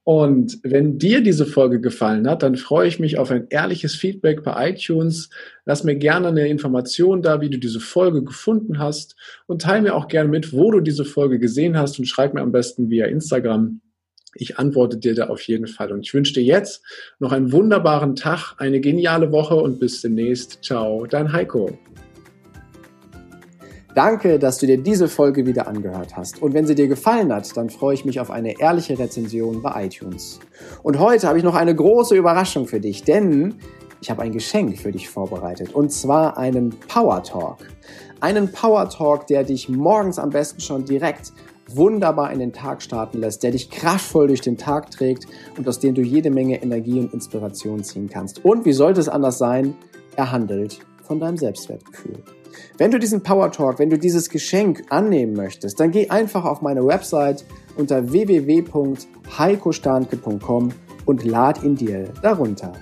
Und 0.03 0.59
wenn 0.63 0.97
dir 0.97 1.21
diese 1.21 1.45
Folge 1.45 1.79
gefallen 1.79 2.27
hat, 2.27 2.41
dann 2.41 2.55
freue 2.55 2.87
ich 2.87 2.99
mich 2.99 3.19
auf 3.19 3.29
ein 3.29 3.47
ehrliches 3.49 3.95
Feedback 3.95 4.43
bei 4.43 4.71
iTunes. 4.71 5.29
Lass 5.65 5.83
mir 5.83 5.95
gerne 5.95 6.29
eine 6.29 6.47
Information 6.47 7.21
da, 7.21 7.39
wie 7.39 7.51
du 7.51 7.59
diese 7.59 7.79
Folge 7.79 8.23
gefunden 8.23 8.79
hast 8.79 9.15
und 9.45 9.61
teile 9.61 9.83
mir 9.83 9.95
auch 9.95 10.07
gerne 10.07 10.29
mit, 10.29 10.53
wo 10.53 10.71
du 10.71 10.79
diese 10.79 11.05
Folge 11.05 11.37
gesehen 11.37 11.77
hast 11.77 11.99
und 11.99 12.05
schreib 12.05 12.33
mir 12.33 12.41
am 12.41 12.51
besten 12.51 12.89
via 12.89 13.05
Instagram. 13.05 13.81
Ich 14.35 14.57
antworte 14.57 14.97
dir 14.97 15.13
da 15.13 15.27
auf 15.27 15.41
jeden 15.43 15.67
Fall. 15.67 15.91
Und 15.91 16.01
ich 16.01 16.13
wünsche 16.13 16.33
dir 16.33 16.43
jetzt 16.43 16.83
noch 17.19 17.31
einen 17.31 17.51
wunderbaren 17.51 18.15
Tag, 18.15 18.55
eine 18.57 18.79
geniale 18.79 19.31
Woche 19.31 19.55
und 19.55 19.79
bis 19.79 20.01
demnächst. 20.01 20.59
Ciao, 20.63 21.05
dein 21.05 21.33
Heiko. 21.33 21.77
Danke, 23.93 24.39
dass 24.39 24.57
du 24.57 24.67
dir 24.67 24.77
diese 24.77 25.09
Folge 25.09 25.45
wieder 25.45 25.67
angehört 25.67 26.15
hast. 26.15 26.41
Und 26.41 26.53
wenn 26.53 26.65
sie 26.65 26.75
dir 26.75 26.87
gefallen 26.87 27.33
hat, 27.33 27.57
dann 27.57 27.69
freue 27.69 27.93
ich 27.93 28.05
mich 28.05 28.21
auf 28.21 28.31
eine 28.31 28.57
ehrliche 28.57 28.97
Rezension 28.97 29.61
bei 29.61 29.85
iTunes. 29.85 30.39
Und 30.81 30.97
heute 30.97 31.27
habe 31.27 31.37
ich 31.37 31.43
noch 31.43 31.55
eine 31.55 31.75
große 31.75 32.15
Überraschung 32.15 32.67
für 32.67 32.79
dich, 32.79 33.03
denn 33.03 33.55
ich 34.01 34.09
habe 34.09 34.21
ein 34.21 34.31
Geschenk 34.31 34.79
für 34.79 34.93
dich 34.93 35.09
vorbereitet. 35.09 35.75
Und 35.75 35.91
zwar 35.91 36.37
einen 36.37 36.69
Power 36.87 37.21
Talk. 37.21 37.57
Einen 38.21 38.49
Power 38.51 38.89
Talk, 38.89 39.27
der 39.27 39.43
dich 39.43 39.67
morgens 39.67 40.19
am 40.19 40.29
besten 40.29 40.61
schon 40.61 40.85
direkt 40.85 41.33
wunderbar 41.75 42.31
in 42.31 42.39
den 42.39 42.53
Tag 42.53 42.81
starten 42.81 43.19
lässt, 43.19 43.43
der 43.43 43.51
dich 43.51 43.69
kraftvoll 43.69 44.27
durch 44.27 44.41
den 44.41 44.57
Tag 44.57 44.91
trägt 44.91 45.27
und 45.57 45.67
aus 45.67 45.79
dem 45.79 45.95
du 45.95 46.01
jede 46.01 46.29
Menge 46.29 46.61
Energie 46.61 46.99
und 46.99 47.13
Inspiration 47.13 47.83
ziehen 47.83 48.09
kannst. 48.09 48.45
Und 48.45 48.65
wie 48.65 48.73
sollte 48.73 48.99
es 48.99 49.09
anders 49.09 49.37
sein? 49.37 49.75
Er 50.15 50.31
handelt 50.31 50.79
von 51.03 51.19
deinem 51.19 51.37
Selbstwertgefühl. 51.37 52.23
Wenn 52.77 52.91
du 52.91 52.99
diesen 52.99 53.23
Power 53.23 53.51
Talk, 53.51 53.79
wenn 53.79 53.89
du 53.89 53.97
dieses 53.97 54.29
Geschenk 54.29 54.83
annehmen 54.89 55.33
möchtest, 55.33 55.79
dann 55.79 55.89
geh 55.91 56.09
einfach 56.09 56.45
auf 56.45 56.61
meine 56.61 56.85
Website 56.85 57.43
unter 57.77 58.11
www.heikostanke.com 58.11 60.69
und 61.05 61.23
lad 61.23 61.63
ihn 61.63 61.75
dir 61.75 62.09
darunter. 62.21 62.73